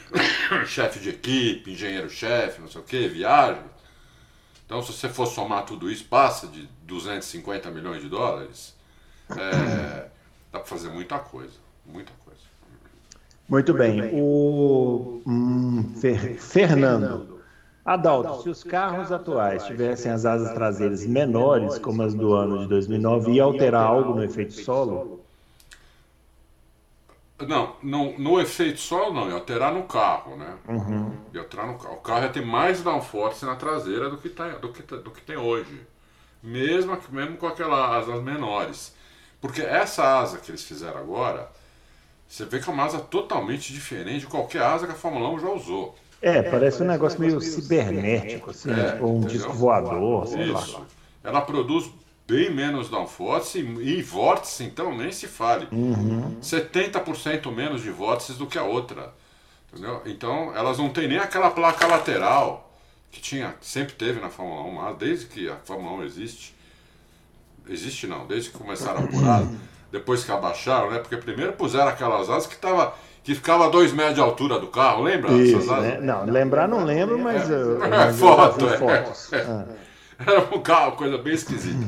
[0.69, 3.63] chefe de equipe, engenheiro-chefe, não sei o que, viagem.
[4.67, 8.77] Então, se você for somar tudo isso, passa de 250 milhões de dólares.
[9.31, 10.09] É,
[10.53, 11.57] dá para fazer muita coisa,
[11.87, 12.41] muita coisa.
[13.49, 14.11] Muito bem.
[14.13, 17.40] O hum, Fer, Fernando.
[17.85, 22.69] Adalto, se os carros atuais tivessem as asas traseiras menores, como as do ano de
[22.69, 25.21] 2009, ia alterar algo no efeito solo?
[27.47, 30.59] Não, não, no efeito solo não, ia alterar no carro, né?
[30.69, 31.17] Uhum.
[31.33, 31.95] Ia alterar no carro.
[31.95, 35.23] O carro ia ter mais downforce na traseira do que, tá, do que, do que
[35.23, 35.81] tem hoje.
[36.43, 38.95] Mesmo, mesmo com aquelas asas menores.
[39.41, 41.51] Porque essa asa que eles fizeram agora,
[42.29, 45.41] você vê que é uma asa totalmente diferente de qualquer asa que a Fórmula 1
[45.41, 45.97] já usou.
[46.23, 49.29] É, é parece um negócio meio cibernético, assim, é, tipo um entendeu?
[49.31, 50.79] disco voador, sei Isso.
[50.79, 50.87] lá.
[51.25, 51.91] Ela produz
[52.27, 55.67] bem menos downforce e, e vórtice, então nem se fale.
[55.73, 56.37] Uhum.
[56.41, 59.13] 70% menos de vórtices do que a outra.
[59.73, 60.03] Entendeu?
[60.07, 62.71] Então elas não têm nem aquela placa lateral
[63.11, 66.55] que tinha, sempre teve na Fórmula 1, mas desde que a Fórmula 1 existe.
[67.69, 69.43] Existe não, desde que começaram a apurar,
[69.93, 70.99] depois que abaixaram, né?
[70.99, 74.69] Porque primeiro puseram aquelas asas que tava que ficava a dois metros de altura do
[74.69, 75.33] carro, lembra?
[75.33, 75.99] Isso, né?
[76.01, 77.51] Não, lembrar não lembro, mas.
[77.51, 78.77] É, eu, foto, é.
[78.77, 79.31] fotos.
[80.21, 80.33] Ah.
[80.33, 81.87] Era um carro, coisa bem esquisita.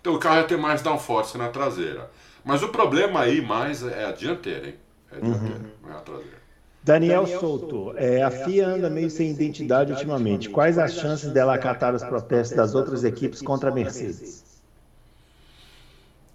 [0.00, 2.10] Então o carro ia ter mais downforce na traseira.
[2.42, 4.74] Mas o problema aí mais é a dianteira, hein?
[5.12, 5.70] É a dianteira, uhum.
[5.82, 6.44] não é a traseira.
[6.82, 10.50] Daniel Souto, é, a FIA anda meio sem identidade ultimamente.
[10.50, 14.44] Quais as chances dela acatar os protestos das outras equipes contra a Mercedes?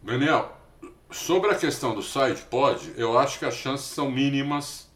[0.02, 0.52] Daniel,
[1.12, 4.90] sobre a questão do side pod, eu acho que as chances são mínimas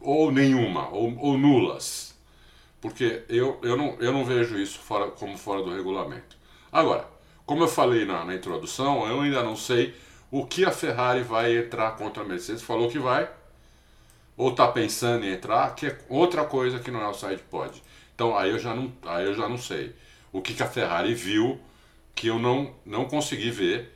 [0.00, 2.14] ou nenhuma, ou, ou nulas.
[2.80, 6.36] Porque eu, eu, não, eu não vejo isso fora, como fora do regulamento.
[6.70, 7.08] Agora,
[7.46, 9.94] como eu falei na, na introdução, eu ainda não sei
[10.30, 12.62] o que a Ferrari vai entrar contra a Mercedes.
[12.62, 13.30] Falou que vai,
[14.36, 17.82] ou está pensando em entrar, que é outra coisa que não é o side pod.
[18.14, 19.94] Então aí eu já não, aí eu já não sei.
[20.32, 21.60] O que, que a Ferrari viu
[22.14, 23.93] que eu não, não consegui ver,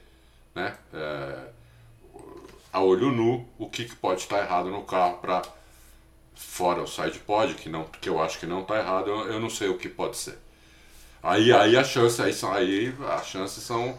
[0.59, 0.77] né?
[0.93, 1.39] É,
[2.73, 5.43] a olho nu, o que, que pode estar errado no carro para
[6.35, 9.41] fora o side pod, que, não, que eu acho que não está errado, eu, eu
[9.41, 10.39] não sei o que pode ser.
[11.23, 13.99] Aí, aí a chance, aí, são, aí as chances são,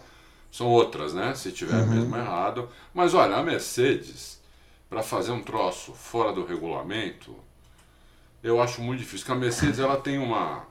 [0.52, 1.36] são outras, né?
[1.36, 1.88] Se tiver uhum.
[1.88, 2.70] mesmo errado.
[2.94, 4.40] Mas olha, a Mercedes,
[4.90, 7.36] para fazer um troço fora do regulamento,
[8.42, 9.26] eu acho muito difícil.
[9.26, 10.66] Porque a Mercedes ela tem uma.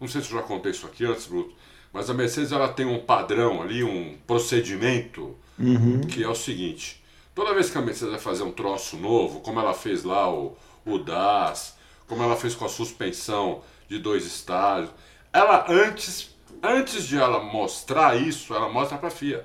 [0.00, 1.54] Não sei se eu já contei isso aqui antes, Bruto,
[1.94, 6.02] mas a Mercedes ela tem um padrão ali, um procedimento, uhum.
[6.02, 7.02] que é o seguinte:
[7.34, 10.54] toda vez que a Mercedes vai fazer um troço novo, como ela fez lá o,
[10.84, 11.76] o DAS,
[12.06, 14.90] como ela fez com a suspensão de dois estágios
[15.34, 16.32] ela antes,
[16.62, 19.44] antes de ela mostrar isso, ela mostra para a FIA.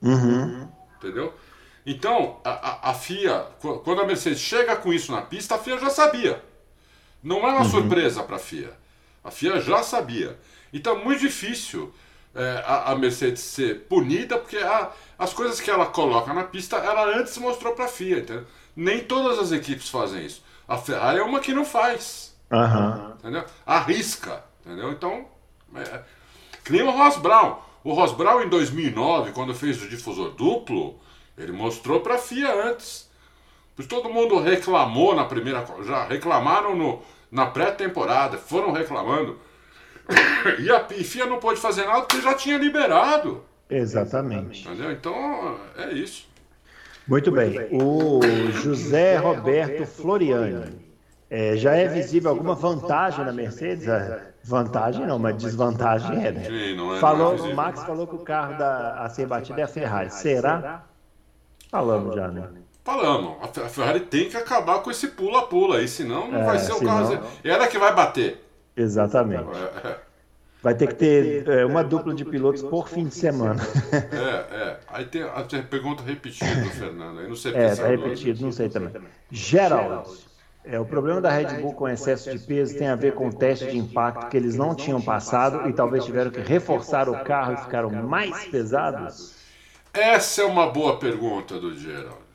[0.00, 0.66] Uhum.
[0.96, 1.34] Entendeu?
[1.84, 3.46] Então, a, a, a, FIA,
[3.84, 6.42] quando a Mercedes chega com isso na pista, a FIA já sabia.
[7.22, 7.70] Não é uma uhum.
[7.70, 8.72] surpresa para a FIA.
[9.22, 10.38] A FIA já sabia.
[10.76, 11.92] Então, é muito difícil
[12.34, 16.76] é, a, a, Mercedes ser punida, porque a, as coisas que ela coloca na pista,
[16.76, 18.18] ela antes mostrou para a FIA.
[18.18, 18.46] Entendeu?
[18.76, 20.44] Nem todas as equipes fazem isso.
[20.68, 22.36] A Ferrari é uma que não faz.
[22.50, 23.12] Uhum.
[23.12, 23.44] Entendeu?
[23.64, 24.44] Arrisca.
[24.64, 24.92] Entendeu?
[24.92, 25.26] Então,
[25.74, 26.02] é,
[26.62, 27.58] que nem o Ross Brown.
[27.82, 30.98] O Ross Brown, em 2009, quando fez o difusor duplo,
[31.38, 33.08] ele mostrou para a FIA antes.
[33.74, 35.64] Pois todo mundo reclamou na primeira.
[35.84, 39.38] Já reclamaram no, na pré-temporada, foram reclamando.
[40.60, 43.42] E a FIA não pôde fazer nada porque já tinha liberado.
[43.68, 44.66] Exatamente.
[44.66, 44.92] Entendeu?
[44.92, 46.28] Então, é isso.
[47.06, 47.68] Muito bem.
[47.72, 48.20] O
[48.52, 50.86] José Roberto Floriani.
[51.28, 53.88] É, já é visível alguma vantagem na Mercedes?
[53.88, 56.44] É, vantagem não, mas desvantagem é, né?
[56.44, 59.26] Sim, não é, falou, não é o Max falou que o carro da, a ser
[59.26, 60.10] batido é a Ferrari.
[60.10, 60.84] Será?
[61.68, 62.48] Falamos já, né?
[62.84, 63.36] Falamos.
[63.42, 66.84] A Ferrari tem que acabar com esse pula-pula aí, senão não é, vai ser o
[66.84, 67.20] carro.
[67.42, 68.45] Ela que vai bater.
[68.76, 69.48] Exatamente.
[69.84, 69.98] É, é.
[70.62, 73.62] Vai ter que ter é, uma dupla de pilotos por fim de semana.
[73.92, 74.80] É, é.
[74.88, 77.20] Aí tem a pergunta repetida do Fernando.
[77.20, 78.92] Aí não sei É, tá repetido, não sei também.
[79.30, 80.10] Geraldo.
[80.64, 83.32] É, o problema da Red Bull com excesso de peso tem a ver com o
[83.32, 87.52] teste de impacto que eles não tinham passado e talvez tiveram que reforçar o carro
[87.52, 89.36] e ficaram mais pesados?
[89.92, 92.25] Essa é uma boa pergunta do Geraldo.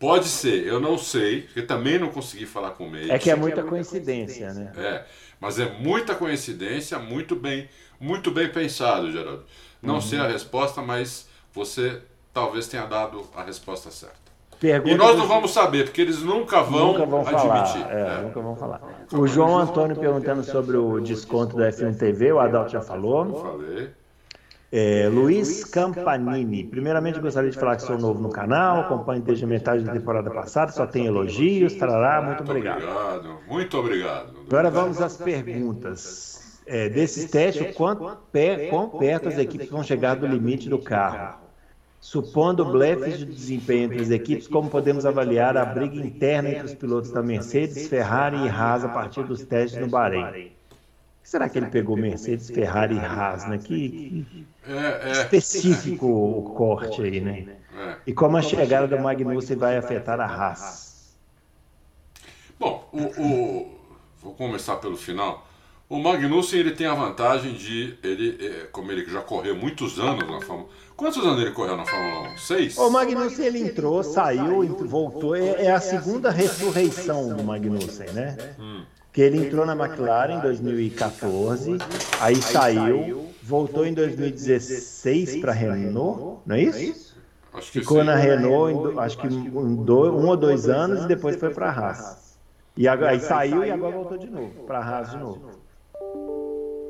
[0.00, 3.10] Pode ser, eu não sei, porque também não consegui falar com o Meire.
[3.10, 4.72] É que é muita coincidência, né?
[4.74, 5.04] É,
[5.38, 7.68] mas é muita coincidência, muito bem,
[8.00, 9.44] muito bem pensado, Geraldo.
[9.82, 10.00] Não uhum.
[10.00, 12.00] sei a resposta, mas você
[12.32, 14.16] talvez tenha dado a resposta certa.
[14.58, 17.82] Pergunta e nós não vamos saber, porque eles nunca vão, nunca vão admitir.
[17.82, 18.22] Falar, é, é.
[18.22, 19.06] Nunca vão falar.
[19.12, 23.42] O João Antônio perguntando sobre o desconto da F1 TV, o Adalto já falou.
[23.42, 23.90] Falei.
[24.72, 26.62] É, Luiz Campanini.
[26.64, 30.70] Primeiramente, gostaria de falar que sou novo no canal, acompanho desde metade da temporada passada,
[30.70, 32.82] só tem elogios, trará, muito obrigado.
[32.82, 34.34] Muito obrigado, muito obrigado.
[34.46, 36.60] Agora vamos às perguntas.
[36.66, 38.16] É, desses testes, quanto,
[38.68, 41.40] quão perto as equipes vão chegar do limite do carro?
[41.98, 46.74] Supondo blefes de desempenho entre as equipes, como podemos avaliar a briga interna entre os
[46.74, 50.52] pilotos da Mercedes, Ferrari e Haas a partir dos testes no Bahrein?
[51.30, 53.56] Será que ele pegou Mercedes, Ferrari e Haas, né?
[53.56, 54.26] Que
[54.66, 55.12] é, é.
[55.12, 57.46] específico o corte aí, né?
[57.72, 57.96] É.
[58.04, 61.14] E como a chegada do Magnussen vai afetar a Haas?
[62.58, 63.78] Bom, o, o,
[64.20, 65.46] vou começar pelo final.
[65.88, 70.40] O Magnussen ele tem a vantagem de ele, como ele já correu muitos anos na
[70.40, 70.68] Fórmula.
[70.96, 72.38] Quantos anos ele correu na Fórmula 1?
[72.38, 72.76] Seis?
[72.76, 75.36] O Magnussen ele entrou, saiu, voltou.
[75.36, 78.36] É, é a segunda ressurreição do Magnussen, né?
[78.58, 78.82] Hum
[79.12, 81.78] que ele entrou na McLaren em 2014,
[82.20, 87.10] aí saiu, voltou em 2016 para a Renault, não é isso?
[87.62, 91.68] Ficou na Renault, acho que um, dois, um ou dois anos e depois foi para
[91.68, 92.38] a Haas.
[92.76, 95.50] E agora, aí saiu e agora voltou de novo, para a Haas de novo.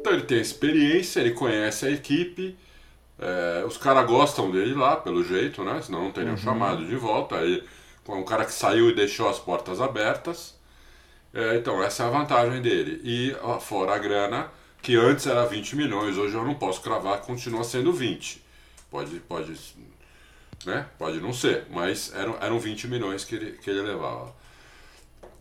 [0.01, 2.57] Então ele tem experiência, ele conhece a equipe,
[3.21, 5.81] é, os caras gostam dele lá, pelo jeito, né?
[5.83, 6.39] Senão não teriam uhum.
[6.39, 7.37] chamado de volta.
[7.37, 7.63] Aí,
[8.09, 10.59] um cara que saiu e deixou as portas abertas.
[11.33, 13.01] É, então, essa é a vantagem dele.
[13.05, 14.51] E fora a grana,
[14.83, 18.43] que antes era 20 milhões, hoje eu não posso cravar, continua sendo 20.
[18.91, 19.55] Pode, pode,
[20.67, 20.87] né?
[20.99, 24.35] pode não ser, mas eram, eram 20 milhões que ele, que ele levava.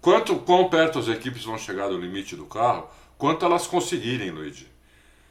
[0.01, 4.67] Quanto, quão perto as equipes vão chegar do limite do carro, quanto elas conseguirem, Luigi.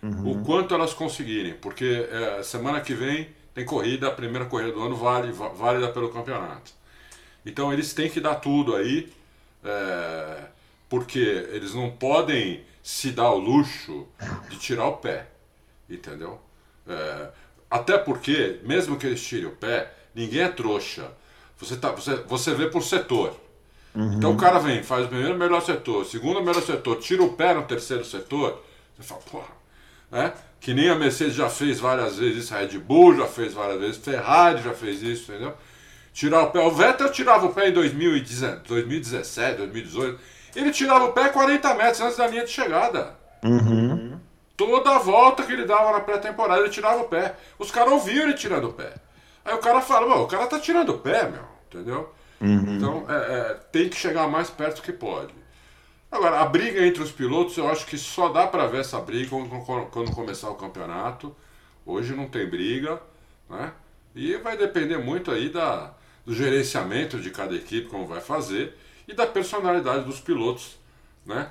[0.03, 0.33] Uhum.
[0.33, 4.83] O quanto elas conseguirem, porque é, semana que vem tem corrida, a primeira corrida do
[4.83, 6.73] ano vale, válida pelo campeonato.
[7.45, 9.13] Então eles têm que dar tudo aí
[9.65, 10.45] é,
[10.89, 14.07] porque eles não podem se dar o luxo
[14.49, 15.27] de tirar o pé,
[15.89, 16.41] entendeu?
[16.87, 17.29] É,
[17.71, 21.11] até porque, mesmo que eles tirem o pé, ninguém é trouxa.
[21.59, 23.39] Você, tá, você, você vê por setor.
[23.95, 24.15] Uhum.
[24.15, 27.53] Então o cara vem, faz o primeiro melhor setor, segundo melhor setor, tira o pé
[27.53, 28.63] no terceiro setor,
[28.97, 29.49] você fala, porra,
[30.11, 30.33] né?
[30.61, 33.81] Que nem a Mercedes já fez várias vezes isso, a Red Bull já fez várias
[33.81, 35.55] vezes, Ferrari já fez isso, entendeu?
[36.19, 36.59] Tirar o pé.
[36.59, 40.21] O Vettel tirava o pé em 2017, 2018.
[40.57, 43.15] Ele tirava o pé 40 metros antes da linha de chegada.
[43.45, 44.19] Uhum.
[44.57, 47.37] Toda a volta que ele dava na pré-temporada, ele tirava o pé.
[47.57, 48.95] Os caras ouviam ele tirando o pé.
[49.45, 51.45] Aí o cara fala, o cara tá tirando o pé, meu.
[51.69, 52.13] Entendeu?
[52.41, 52.77] Uhum.
[52.77, 55.33] Então é, é, tem que chegar mais perto que pode.
[56.11, 59.31] Agora, a briga entre os pilotos, eu acho que só dá para ver essa briga
[59.93, 61.33] quando começar o campeonato.
[61.87, 63.01] Hoje não tem briga,
[63.49, 63.71] né?
[64.17, 65.93] E vai depender muito aí da,
[66.29, 68.77] do gerenciamento de cada equipe, como vai fazer,
[69.09, 70.79] e da personalidade dos pilotos,
[71.25, 71.49] né?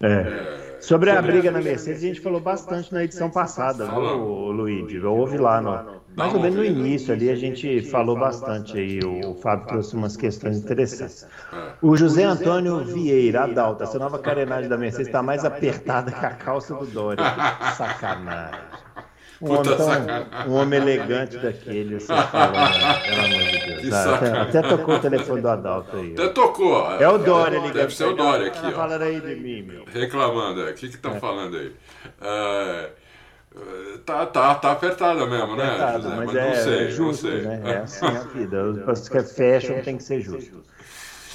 [0.00, 0.06] É.
[0.06, 4.52] É, sobre, sobre a briga na Mercedes, a gente falou bastante na edição passada, viu,
[4.52, 5.00] Luigi?
[5.00, 9.00] Lá, no, mais ou menos no início ali, a gente falou bastante aí.
[9.04, 11.26] O, Fábio trouxe umas questões interessantes.
[11.52, 11.72] É.
[11.82, 16.30] O José Antônio Vieira, Adalto, essa nova carenagem da Mercedes está mais apertada que a
[16.30, 17.24] calça do Dória.
[17.76, 18.60] Sacanagem.
[19.42, 23.80] Um homem, tão, um homem elegante daquele, você fala, pelo amor de Deus.
[23.92, 26.12] Ah, até, até, tocou o telefone do Adalto aí.
[26.12, 26.92] Até tocou.
[27.00, 27.72] É o Dória ligando.
[27.72, 28.60] Deve ser o Dória aqui.
[28.60, 29.84] Tá falando aí de mim, meu.
[29.86, 30.70] Reclamando, é.
[30.70, 31.20] o que estão é.
[31.20, 31.72] falando aí?
[32.20, 32.90] É,
[34.04, 36.16] tá, tá, tá apertada mesmo, né, apertado, José?
[36.16, 37.42] Mas, mas é, não sei, é justo, não sei.
[37.42, 37.62] né?
[37.64, 38.64] É assim a vida.
[38.64, 40.62] Os pessoas que fecham tem que ser justo.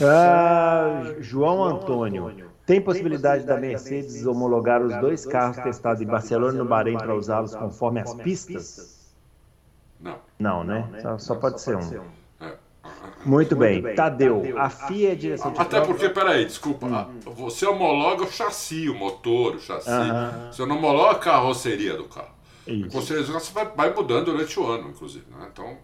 [0.01, 2.53] Ah, João Antônio.
[2.66, 7.16] Tem possibilidade da Mercedes homologar os dois carros testados em Barcelona e no Bahrein para
[7.16, 9.13] usá-los conforme as pistas?
[9.99, 10.18] Não.
[10.39, 10.89] Não, né?
[11.01, 12.01] Só, só pode ser um.
[12.41, 12.53] É.
[13.24, 13.95] Muito bem.
[13.95, 16.86] Tadeu, a FIA é direção de Até porque, peraí, desculpa.
[16.86, 17.20] Hum.
[17.36, 19.89] Você homologa o chassi, o motor, o chassi.
[20.51, 22.34] Você não homologa a carroceria do carro.
[22.68, 22.88] Isso.
[22.88, 25.26] A carroceria você vai, vai mudando durante o ano, inclusive.
[25.30, 25.47] Né?
[25.51, 25.78] Então,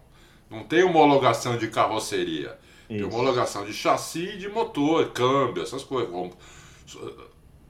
[0.50, 2.58] não tem homologação de carroceria.
[2.90, 2.98] Isso.
[2.98, 6.12] Tem homologação de chassi e de motor, câmbio, essas coisas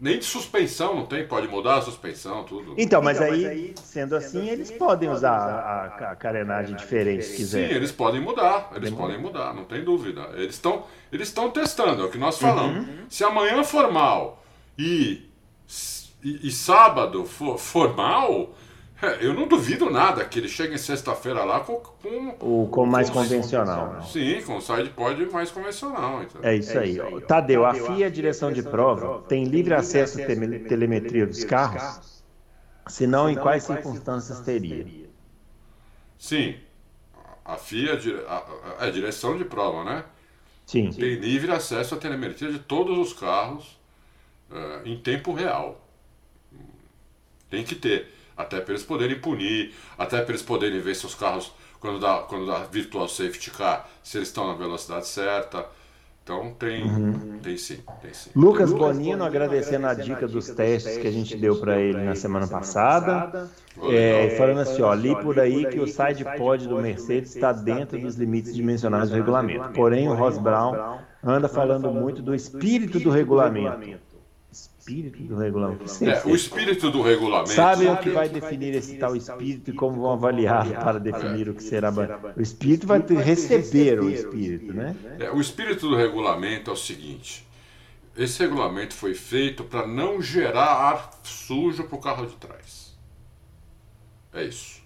[0.01, 2.75] Nem de suspensão não tem, pode mudar a suspensão, tudo.
[2.77, 7.37] Então, mas, então, aí, aí, sendo assim, eles podem usar a, a carenagem diferente se
[7.37, 7.69] quiser.
[7.69, 10.29] Sim, eles podem mudar, eles podem mudar, não tem dúvida.
[10.35, 12.85] Eles estão eles testando, é o que nós falamos.
[12.85, 13.07] Uhum.
[13.09, 14.45] Se amanhã for mal
[14.77, 15.31] e,
[16.25, 18.57] e, e sábado for, for mal,
[19.03, 22.87] é, eu não duvido nada que ele chegue em sexta-feira lá com, com, o, com
[22.87, 23.95] mais com convencional.
[23.95, 26.23] Mais, sim, com o sidepod mais convencional.
[26.23, 26.41] Então.
[26.45, 27.01] É isso aí.
[27.01, 32.23] É Tadeu, a FIA, direção de prova, tem livre acesso à telemetria dos carros?
[32.87, 34.87] Se não, em quais circunstâncias teria?
[36.17, 36.55] Sim.
[37.45, 37.99] A FIA
[38.79, 40.05] é a direção de prova, né?
[40.65, 40.91] Sim.
[40.91, 43.79] Tem livre acesso à telemetria de todos os carros
[44.49, 45.85] uh, em tempo real.
[47.51, 48.09] Tem que ter.
[48.37, 52.19] Até para eles poderem punir, até para eles poderem ver se os carros, quando dá,
[52.29, 55.67] quando dá virtual safety car, se eles estão na velocidade certa.
[56.25, 57.41] Então tem, uhum.
[57.43, 58.31] tem sim, tem sim.
[58.37, 62.15] Lucas tem Bonino agradecendo a dica dos testes que a gente deu para ele na
[62.15, 63.51] semana passada.
[63.91, 67.99] É, falando assim, ó, li por aí que o side pod do Mercedes está dentro
[67.99, 69.71] dos limites dimensionais do regulamento.
[69.71, 74.12] Porém, o Ross Brown anda falando muito do espírito do regulamento
[74.83, 75.85] espírito do regulamento.
[76.05, 77.53] É, o espírito do regulamento.
[77.53, 81.55] Sabem o que vai definir esse tal espírito e como vão avaliar para definir o
[81.55, 81.93] que será.
[82.37, 84.97] O espírito vai receber o espírito, né?
[85.19, 87.47] É, o espírito do regulamento é o seguinte:
[88.17, 92.97] esse regulamento foi feito para não gerar ar sujo para o carro de trás.
[94.33, 94.83] É isso.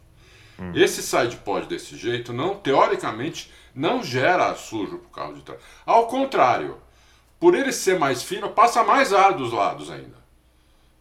[0.58, 0.72] Hum.
[0.74, 5.42] Esse side pod desse jeito, não teoricamente, não gera ar sujo para o carro de
[5.42, 5.60] trás.
[5.84, 6.78] Ao contrário,
[7.38, 10.16] por ele ser mais fino, passa mais ar dos lados ainda.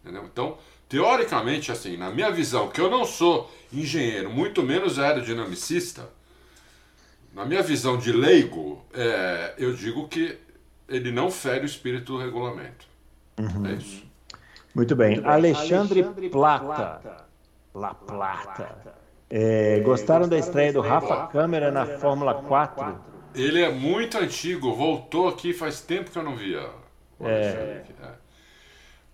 [0.04, 0.24] Entendeu?
[0.26, 0.58] Então,
[0.88, 6.10] teoricamente, assim, na minha visão, que eu não sou engenheiro, muito menos aerodinamicista,
[7.34, 10.38] na minha visão de leigo, é, eu digo que
[10.88, 12.88] ele não fere o espírito do regulamento.
[13.38, 13.66] Uhum.
[13.66, 14.04] É isso.
[14.74, 15.12] Muito bem.
[15.12, 15.34] Muito bem.
[15.34, 16.66] Alexandre, Alexandre Plata.
[16.66, 17.26] Plata.
[17.74, 18.96] La Plata.
[19.30, 23.15] É, gostaram da estreia do Rafa Câmara na Fórmula 4?
[23.36, 26.70] Ele é muito antigo, voltou aqui faz tempo que eu não via.
[27.22, 27.84] É.
[28.02, 28.12] é.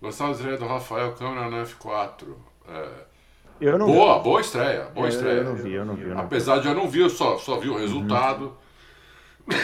[0.00, 2.34] Gostava estreia do Rafael Câmara na F4.
[2.68, 2.88] É.
[3.60, 4.24] Eu não boa, vi.
[4.24, 5.34] boa estreia, boa eu, estreia.
[5.34, 6.02] Eu não vi, eu não vi.
[6.02, 6.62] Eu não Apesar vi.
[6.62, 8.56] de eu não vi, eu só, só vi o resultado.
[9.46, 9.56] Uhum.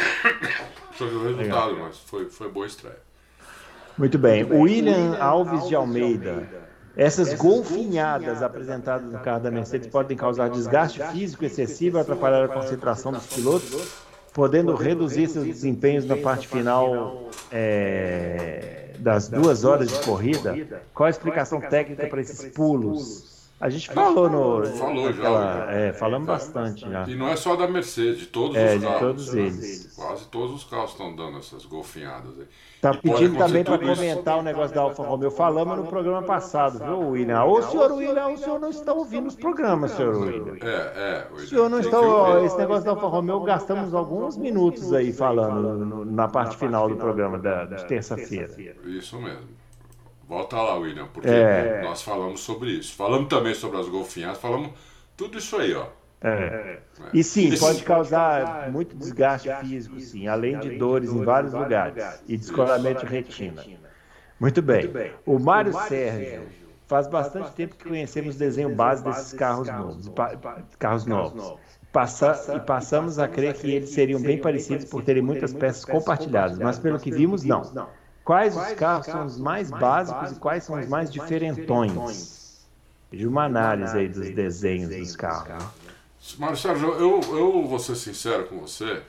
[0.97, 1.87] só vi o resultado, Legal.
[1.87, 2.99] mas foi, foi boa estreia.
[3.97, 4.45] Muito bem.
[4.45, 4.63] Muito bem.
[4.63, 6.31] William, William Alves de Almeida.
[6.31, 6.69] Almeida.
[6.97, 12.49] Essas golfinhadas apresentadas no carro da Mercedes podem causar desgaste físico excessivo e atrapalhar a
[12.49, 14.08] concentração dos pilotos
[14.39, 20.55] podendo reduzir seus desempenhos na parte final é, das duas horas de corrida.
[20.95, 23.38] Qual a explicação técnica para esses pulos?
[23.61, 24.65] A gente falou no.
[24.65, 25.67] Falou já.
[25.71, 27.05] É, falamos bastante já.
[27.09, 28.99] E não é só da Mercedes, de todos é, os carros.
[28.99, 29.93] De todos eles.
[29.97, 32.47] Quase todos os carros estão dando essas golfinhadas aí.
[32.81, 35.33] Tá pedindo também para comentar o negócio da Alfa Romeo.
[35.33, 37.43] Falamos no programa passado, viu, William?
[37.43, 40.57] Ô, senhor William, o senhor não está ouvindo os programas, senhor William.
[40.63, 41.35] É, é.
[41.35, 42.01] O senhor não está.
[42.01, 46.95] Ó, esse negócio da Alfa Romeo, gastamos alguns minutos aí falando na parte final do
[46.95, 48.55] programa da, de terça-feira.
[48.85, 49.59] Isso mesmo.
[50.29, 51.81] Volta lá, William, porque é.
[51.83, 52.95] nós falamos sobre isso.
[52.95, 54.73] Falamos também sobre as golfinhas, falamos
[55.17, 55.87] tudo isso aí, ó.
[56.21, 56.29] É.
[56.29, 56.81] é.
[57.15, 62.37] E sim, pode causar muito desgaste físico, sim, além de dores em vários lugares e
[62.37, 63.65] descolamento de retina.
[64.39, 64.93] Muito bem.
[65.25, 66.43] O Mário Sérgio,
[66.87, 70.13] faz bastante tempo que conhecemos o desenho base desses carros novos.
[70.79, 71.55] Carros novos.
[71.91, 76.59] Passa, e passamos a crer que eles seriam bem parecidos por terem muitas peças compartilhadas,
[76.59, 77.63] mas pelo que vimos, não.
[78.29, 82.61] Quais os carros são os mais básicos e quais são os mais diferentões?
[83.11, 85.65] De uma análise aí dos desenhos dos carros.
[86.37, 89.03] Mário Sérgio, eu, eu vou ser sincero com você,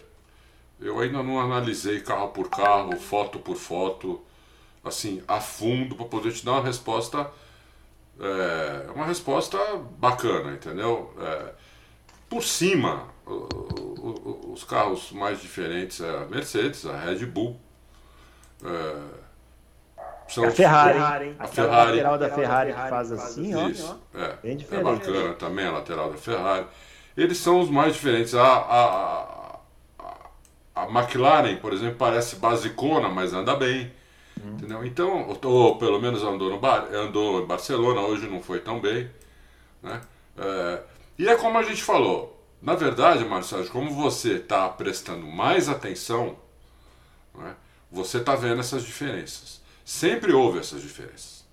[0.79, 4.21] eu ainda não analisei carro por carro, foto por foto,
[4.85, 7.29] assim, a fundo, para poder te dar uma resposta,
[8.21, 9.57] é, uma resposta
[9.97, 11.13] bacana, entendeu?
[11.19, 11.53] É,
[12.29, 13.09] por cima,
[14.47, 17.59] os carros mais diferentes é a Mercedes, a Red Bull,
[18.63, 19.19] é,
[20.45, 21.91] a Ferrari, a Ferrari.
[21.91, 23.67] lateral da Ferrari que faz assim, ó.
[23.67, 24.87] Isso, é, bem diferente.
[24.87, 26.67] É bacana também a lateral da Ferrari.
[27.17, 28.35] Eles são os mais diferentes.
[28.35, 29.59] A, a,
[29.99, 33.91] a, a McLaren, por exemplo, parece basicona, mas anda bem.
[34.39, 34.53] Hum.
[34.53, 34.85] Entendeu?
[34.85, 39.09] Então, ou pelo menos andou, no bar, andou em Barcelona, hoje não foi tão bem.
[39.81, 39.99] Né?
[40.37, 40.81] É,
[41.17, 42.37] e é como a gente falou.
[42.61, 46.35] Na verdade, Marcelo, como você está prestando mais atenção,
[47.33, 47.55] né?
[47.91, 49.61] Você está vendo essas diferenças.
[49.83, 51.45] Sempre houve essas diferenças.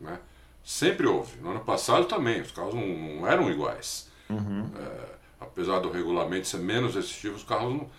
[0.00, 0.18] Né?
[0.64, 1.40] Sempre houve.
[1.40, 4.08] No ano passado também, os carros não, não eram iguais.
[4.28, 4.70] Uhum.
[4.78, 5.04] É,
[5.40, 7.90] apesar do regulamento ser menos restritivo, os carros não.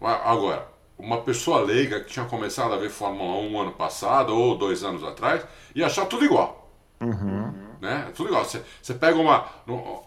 [0.00, 0.68] Agora,
[0.98, 4.84] uma pessoa leiga que tinha começado a ver Fórmula 1 um ano passado ou dois
[4.84, 6.70] anos atrás ia achar tudo igual.
[7.00, 7.52] Uhum.
[7.80, 8.12] Né?
[8.14, 8.44] Tudo igual.
[8.44, 9.46] Você, pega uma,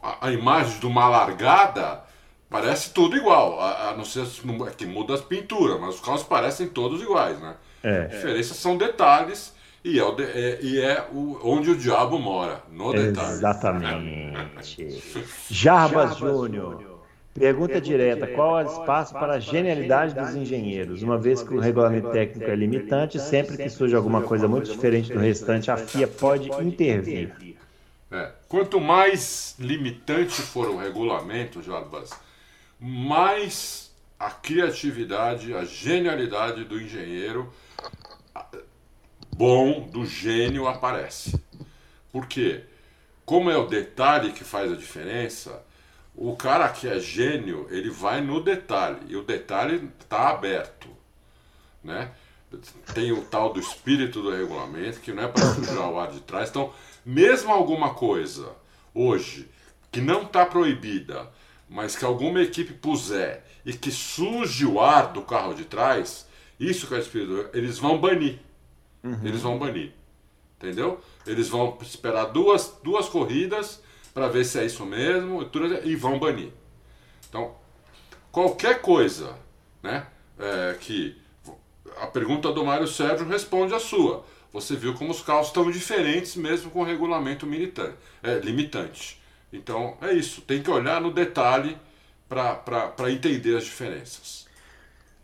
[0.01, 2.03] a, a imagem de uma largada,
[2.49, 3.59] parece tudo igual.
[3.59, 7.39] A, a não ser é que muda as pinturas, mas os carros parecem todos iguais.
[7.39, 7.55] Né?
[7.83, 8.01] É.
[8.01, 12.63] A diferença são detalhes e é, o, é, e é o, onde o diabo mora,
[12.71, 13.33] no detalhe.
[13.33, 15.03] Exatamente.
[15.49, 16.95] Jarbas Júnior.
[17.37, 21.03] Pergunta direta: qual é o espaço para a genialidade dos engenheiros?
[21.03, 25.11] Uma vez que o regulamento técnico é limitante, sempre que surge alguma coisa muito diferente
[25.11, 27.57] do restante, a FIA pode intervir.
[28.09, 28.31] É.
[28.47, 32.11] Quanto mais limitante for o regulamento, Jarbas,
[32.79, 37.53] mais a criatividade, a genialidade do engenheiro
[39.35, 41.39] bom, do gênio aparece.
[42.11, 42.63] Por quê?
[43.25, 45.63] Como é o detalhe que faz a diferença,
[46.15, 50.87] o cara que é gênio, ele vai no detalhe, e o detalhe está aberto.
[51.83, 52.11] Né?
[52.93, 56.21] Tem o tal do espírito do regulamento, que não é para sujar o ar de
[56.21, 56.49] trás.
[56.49, 56.73] Então,
[57.05, 58.55] mesmo alguma coisa
[58.93, 59.49] hoje
[59.91, 61.29] que não está proibida,
[61.69, 66.27] mas que alguma equipe puser e que suje o ar do carro de trás,
[66.59, 68.39] isso que é o espírito, eles vão banir.
[69.03, 69.19] Uhum.
[69.23, 69.93] Eles vão banir.
[70.57, 70.99] Entendeu?
[71.25, 73.81] Eles vão esperar duas, duas corridas
[74.13, 75.49] para ver se é isso mesmo
[75.83, 76.51] e vão banir.
[77.27, 77.53] Então,
[78.31, 79.37] qualquer coisa
[79.83, 80.07] né,
[80.39, 81.21] é, que.
[81.97, 84.25] A pergunta do Mário Sérgio responde a sua.
[84.51, 89.21] Você viu como os carros estão diferentes mesmo com o regulamento militante, é, limitante.
[89.55, 91.77] Então é isso, tem que olhar no detalhe
[92.27, 94.45] para entender as diferenças.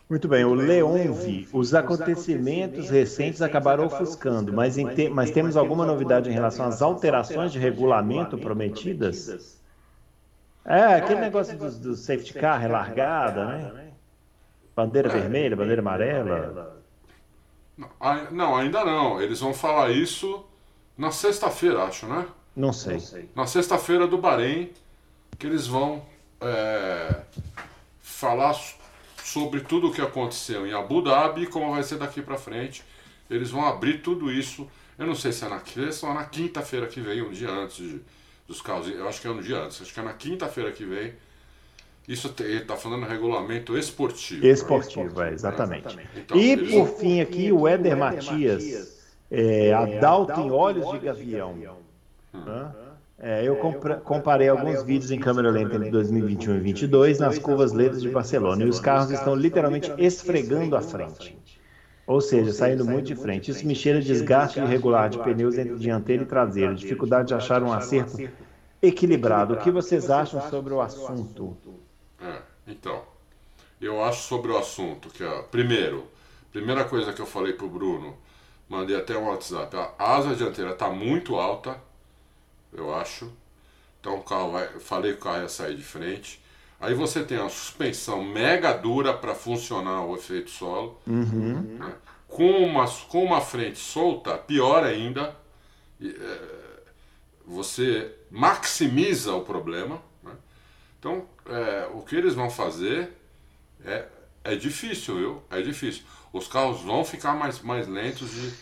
[0.10, 6.30] Muito bem, o Leonvi, os acontecimentos recentes acabaram ofuscando, mas, te, mas temos alguma novidade
[6.30, 9.58] em relação às alterações de regulamento prometidas?
[10.66, 13.92] É, aquele negócio do, do safety car relargada, né?
[14.76, 15.12] Bandeira é.
[15.12, 16.82] vermelha, bandeira amarela.
[18.32, 19.22] Não, ainda não.
[19.22, 20.46] Eles vão falar isso
[20.98, 22.28] na sexta-feira, acho, né?
[22.56, 23.00] Não sei.
[23.36, 24.70] Na sexta-feira do Bahrein,
[25.38, 26.06] que eles vão
[26.42, 27.22] é,
[28.02, 28.56] falar
[29.24, 32.84] sobre tudo o que aconteceu em Abu Dhabi e como vai ser daqui para frente.
[33.30, 34.68] Eles vão abrir tudo isso.
[35.00, 37.78] Eu não sei se é na terça ou na quinta-feira que vem, um dia antes
[37.78, 38.02] de,
[38.48, 38.88] dos carros.
[38.90, 41.14] Eu acho que é um dia antes, acho que é na quinta-feira que vem.
[42.08, 44.46] Isso ele está falando regulamento esportivo.
[44.46, 45.98] Esportivo, é, exatamente.
[46.16, 49.00] Então, e por fim aqui o Éder Matias,
[49.30, 51.81] é, Adalto em Olhos de Gavião.
[53.24, 53.56] É, eu
[54.04, 58.64] comparei alguns vídeos em câmera lenta entre 2021 e 2022 nas curvas lentas de Barcelona.
[58.64, 61.38] E os carros estão literalmente esfregando a frente.
[62.08, 63.52] Ou seja, saindo muito de frente.
[63.52, 67.62] Isso me cheira de desgaste irregular de pneus entre dianteiro e traseiro, dificuldade de achar
[67.62, 68.18] um acerto
[68.82, 69.54] equilibrado.
[69.54, 71.56] O que vocês acham sobre o assunto?
[72.20, 73.04] É, então,
[73.80, 76.06] eu acho sobre o assunto que, ó, primeiro,
[76.52, 78.16] primeira coisa que eu falei pro Bruno,
[78.68, 81.80] mandei até um WhatsApp, a asa dianteira está muito alta
[82.74, 83.32] eu acho.
[84.00, 86.42] Então o carro vai, falei que o carro ia sair de frente.
[86.80, 91.00] Aí você tem a suspensão mega dura para funcionar o efeito solo.
[91.06, 91.78] Uhum.
[91.78, 91.94] Né?
[92.28, 95.36] Com, uma, com uma frente solta, pior ainda,
[96.02, 96.40] é,
[97.46, 100.02] você maximiza o problema.
[100.24, 100.32] Né?
[100.98, 103.12] Então, é, o que eles vão fazer
[103.86, 104.06] é,
[104.44, 105.44] é difícil, viu?
[105.52, 106.04] É difícil.
[106.34, 108.54] Os carros vão ficar mais, mais lentos de,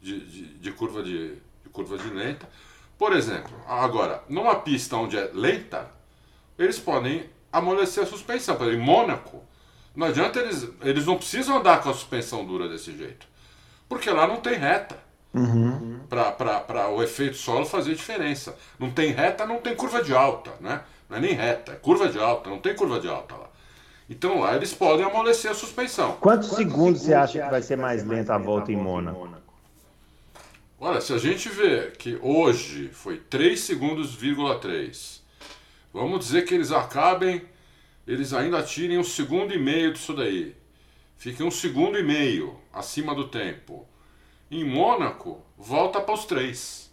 [0.00, 2.48] de, de, de curva de, de curva de lenta.
[2.98, 5.88] Por exemplo, agora, numa pista onde é lenta,
[6.58, 8.56] eles podem amolecer a suspensão.
[8.56, 9.40] Por exemplo, em Mônaco,
[9.94, 10.68] não adianta eles.
[10.82, 13.26] Eles não precisam andar com a suspensão dura desse jeito.
[13.88, 14.98] Porque lá não tem reta.
[15.32, 16.00] Uhum.
[16.08, 18.56] Para o efeito solo fazer diferença.
[18.78, 20.80] Não tem reta, não tem curva de alta, né?
[21.08, 23.48] Não é nem reta, é curva de alta, não tem curva de alta lá.
[24.10, 26.16] Então lá eles podem amolecer a suspensão.
[26.20, 29.28] Quantos, Quantos segundos, segundos você acha que vai ser mais lenta a volta em Mônaco?
[30.80, 34.16] Olha, se a gente vê que hoje foi 3 segundos,
[34.60, 35.24] 3,
[35.92, 37.42] vamos dizer que eles acabem,
[38.06, 40.54] eles ainda tirem um segundo e meio disso daí.
[41.16, 43.88] Fiquem um segundo e meio acima do tempo.
[44.48, 46.88] Em Mônaco, volta para os 3.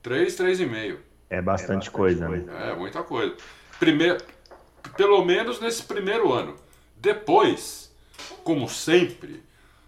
[0.00, 0.98] 3, 3,5.
[1.28, 2.44] É bastante é coisa, né?
[2.70, 3.36] É, muita coisa.
[3.80, 4.18] Primeiro,
[4.96, 6.54] pelo menos nesse primeiro ano.
[6.96, 7.92] Depois,
[8.44, 9.42] como sempre,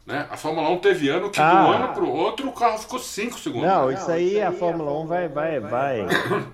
[0.06, 0.26] né?
[0.30, 1.50] A Fórmula 1 teve ano que ah.
[1.50, 3.68] de um ano para o outro o carro ficou 5 segundos.
[3.68, 6.06] Não, isso aí a Fórmula 1 vai, vai, vai,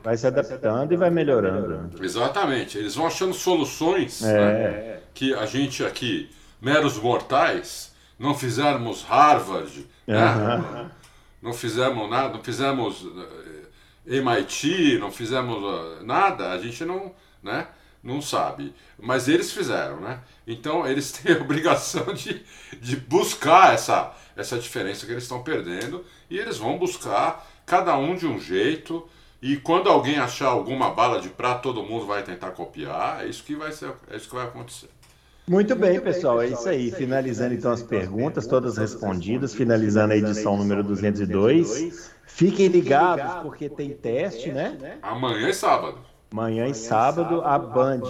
[0.02, 2.02] vai se adaptando e vai melhorando.
[2.02, 2.78] Exatamente.
[2.78, 4.34] Eles vão achando soluções é.
[4.34, 4.98] né?
[5.14, 6.30] que a gente aqui,
[6.60, 10.90] meros mortais, não fizermos Harvard, né?
[11.40, 13.06] não fizemos nada, não fizemos
[14.06, 17.66] eh, MIT, não fizemos eh, nada, a gente não, né?
[18.06, 18.72] Não sabe.
[18.98, 20.20] Mas eles fizeram, né?
[20.46, 22.42] Então eles têm a obrigação de,
[22.80, 28.14] de buscar essa, essa diferença que eles estão perdendo e eles vão buscar cada um
[28.14, 29.06] de um jeito.
[29.42, 33.24] E quando alguém achar alguma bala de prata, todo mundo vai tentar copiar.
[33.24, 34.88] É isso que vai, ser, é isso que vai acontecer.
[35.48, 36.90] Muito bem, pessoal, é isso aí.
[36.90, 42.10] Finalizando então as perguntas, todas respondidas, finalizando a edição número 202.
[42.26, 44.98] Fiquem ligados, porque tem teste, né?
[45.02, 46.00] Amanhã é sábado.
[46.30, 48.02] Amanhã e sábado, a Band,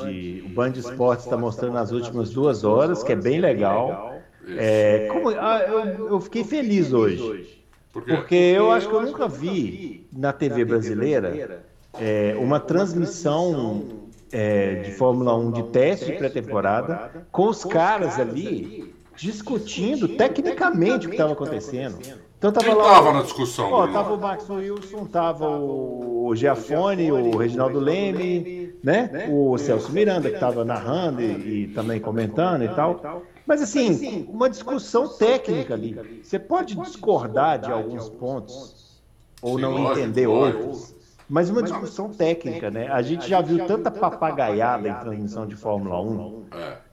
[0.44, 4.14] o Band Esportes está mostrando as últimas duas horas, que é bem legal.
[4.48, 7.64] É, como, ah, eu, eu fiquei feliz hoje.
[7.92, 11.64] Porque eu acho que eu nunca vi na TV brasileira
[11.98, 18.94] é, uma transmissão é, de Fórmula 1 de teste de pré-temporada com os caras ali
[19.16, 21.98] discutindo tecnicamente o que estava acontecendo.
[22.38, 22.84] Então tava Quem lá.
[22.84, 23.72] Tava na discussão?
[23.72, 29.28] Ó, tava o Max Wilson, tava o Giafone, o Reginaldo Leme, né?
[29.30, 33.22] O Celso Miranda, que estava narrando e, e, também comentando e tal.
[33.46, 36.20] Mas assim, uma discussão técnica ali.
[36.22, 39.00] Você pode discordar de alguns pontos
[39.40, 40.94] ou não entender outros.
[41.28, 42.88] Mas uma discussão técnica, né?
[42.88, 46.44] A gente já viu tanta papagaiada em transmissão de Fórmula 1,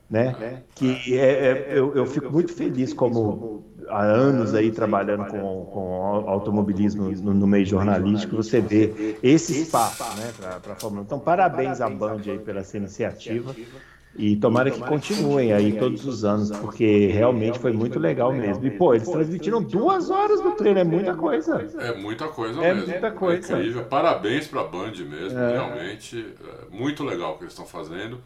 [0.10, 0.64] né?
[0.74, 6.30] Que é, é, eu, eu fico muito feliz como há anos aí trabalhando com, com
[6.30, 10.32] automobilismo no, no, meio jornalístico, você vê esse espaço né,
[10.62, 11.06] para a Fórmula 1.
[11.06, 13.56] Então, parabéns à Band aí pela essa iniciativa.
[14.16, 18.64] E tomara que continuem aí todos os anos, porque realmente foi muito legal mesmo.
[18.64, 21.68] E, pô, eles transmitiram duas horas do treino, é muita coisa.
[21.80, 22.92] É muita coisa é mesmo.
[22.92, 23.56] Muita coisa.
[23.56, 23.86] É incrível.
[23.86, 25.54] Parabéns para a Band mesmo, é.
[25.54, 26.34] realmente.
[26.72, 28.20] É muito legal o que eles estão fazendo.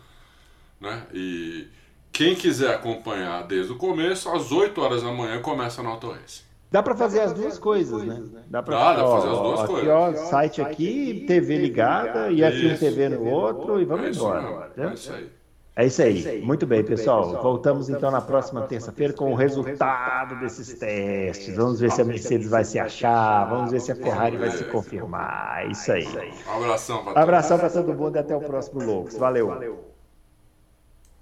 [0.79, 1.03] Né?
[1.13, 1.67] E
[2.11, 6.47] quem quiser acompanhar desde o começo, às 8 horas da manhã começa na Auto Race.
[6.69, 8.23] Dá para fazer as duas coisas, né?
[8.47, 9.89] Dá para fazer as duas aqui, coisas.
[9.89, 14.71] Ó, site aqui, TV ligada e aqui um TV no outro e vamos é embora.
[14.75, 15.31] É isso aí.
[15.77, 16.41] É isso aí.
[16.41, 17.39] Muito bem, pessoal.
[17.41, 21.55] Voltamos então na próxima terça-feira com o resultado desses testes.
[21.55, 24.65] Vamos ver se a Mercedes vai se achar, vamos ver se a Ferrari vai se
[24.65, 25.65] confirmar.
[25.65, 26.05] É isso aí.
[26.05, 26.71] Um
[27.15, 29.15] abração para todo mundo e até o próximo Loucos.
[29.15, 29.96] Valeu.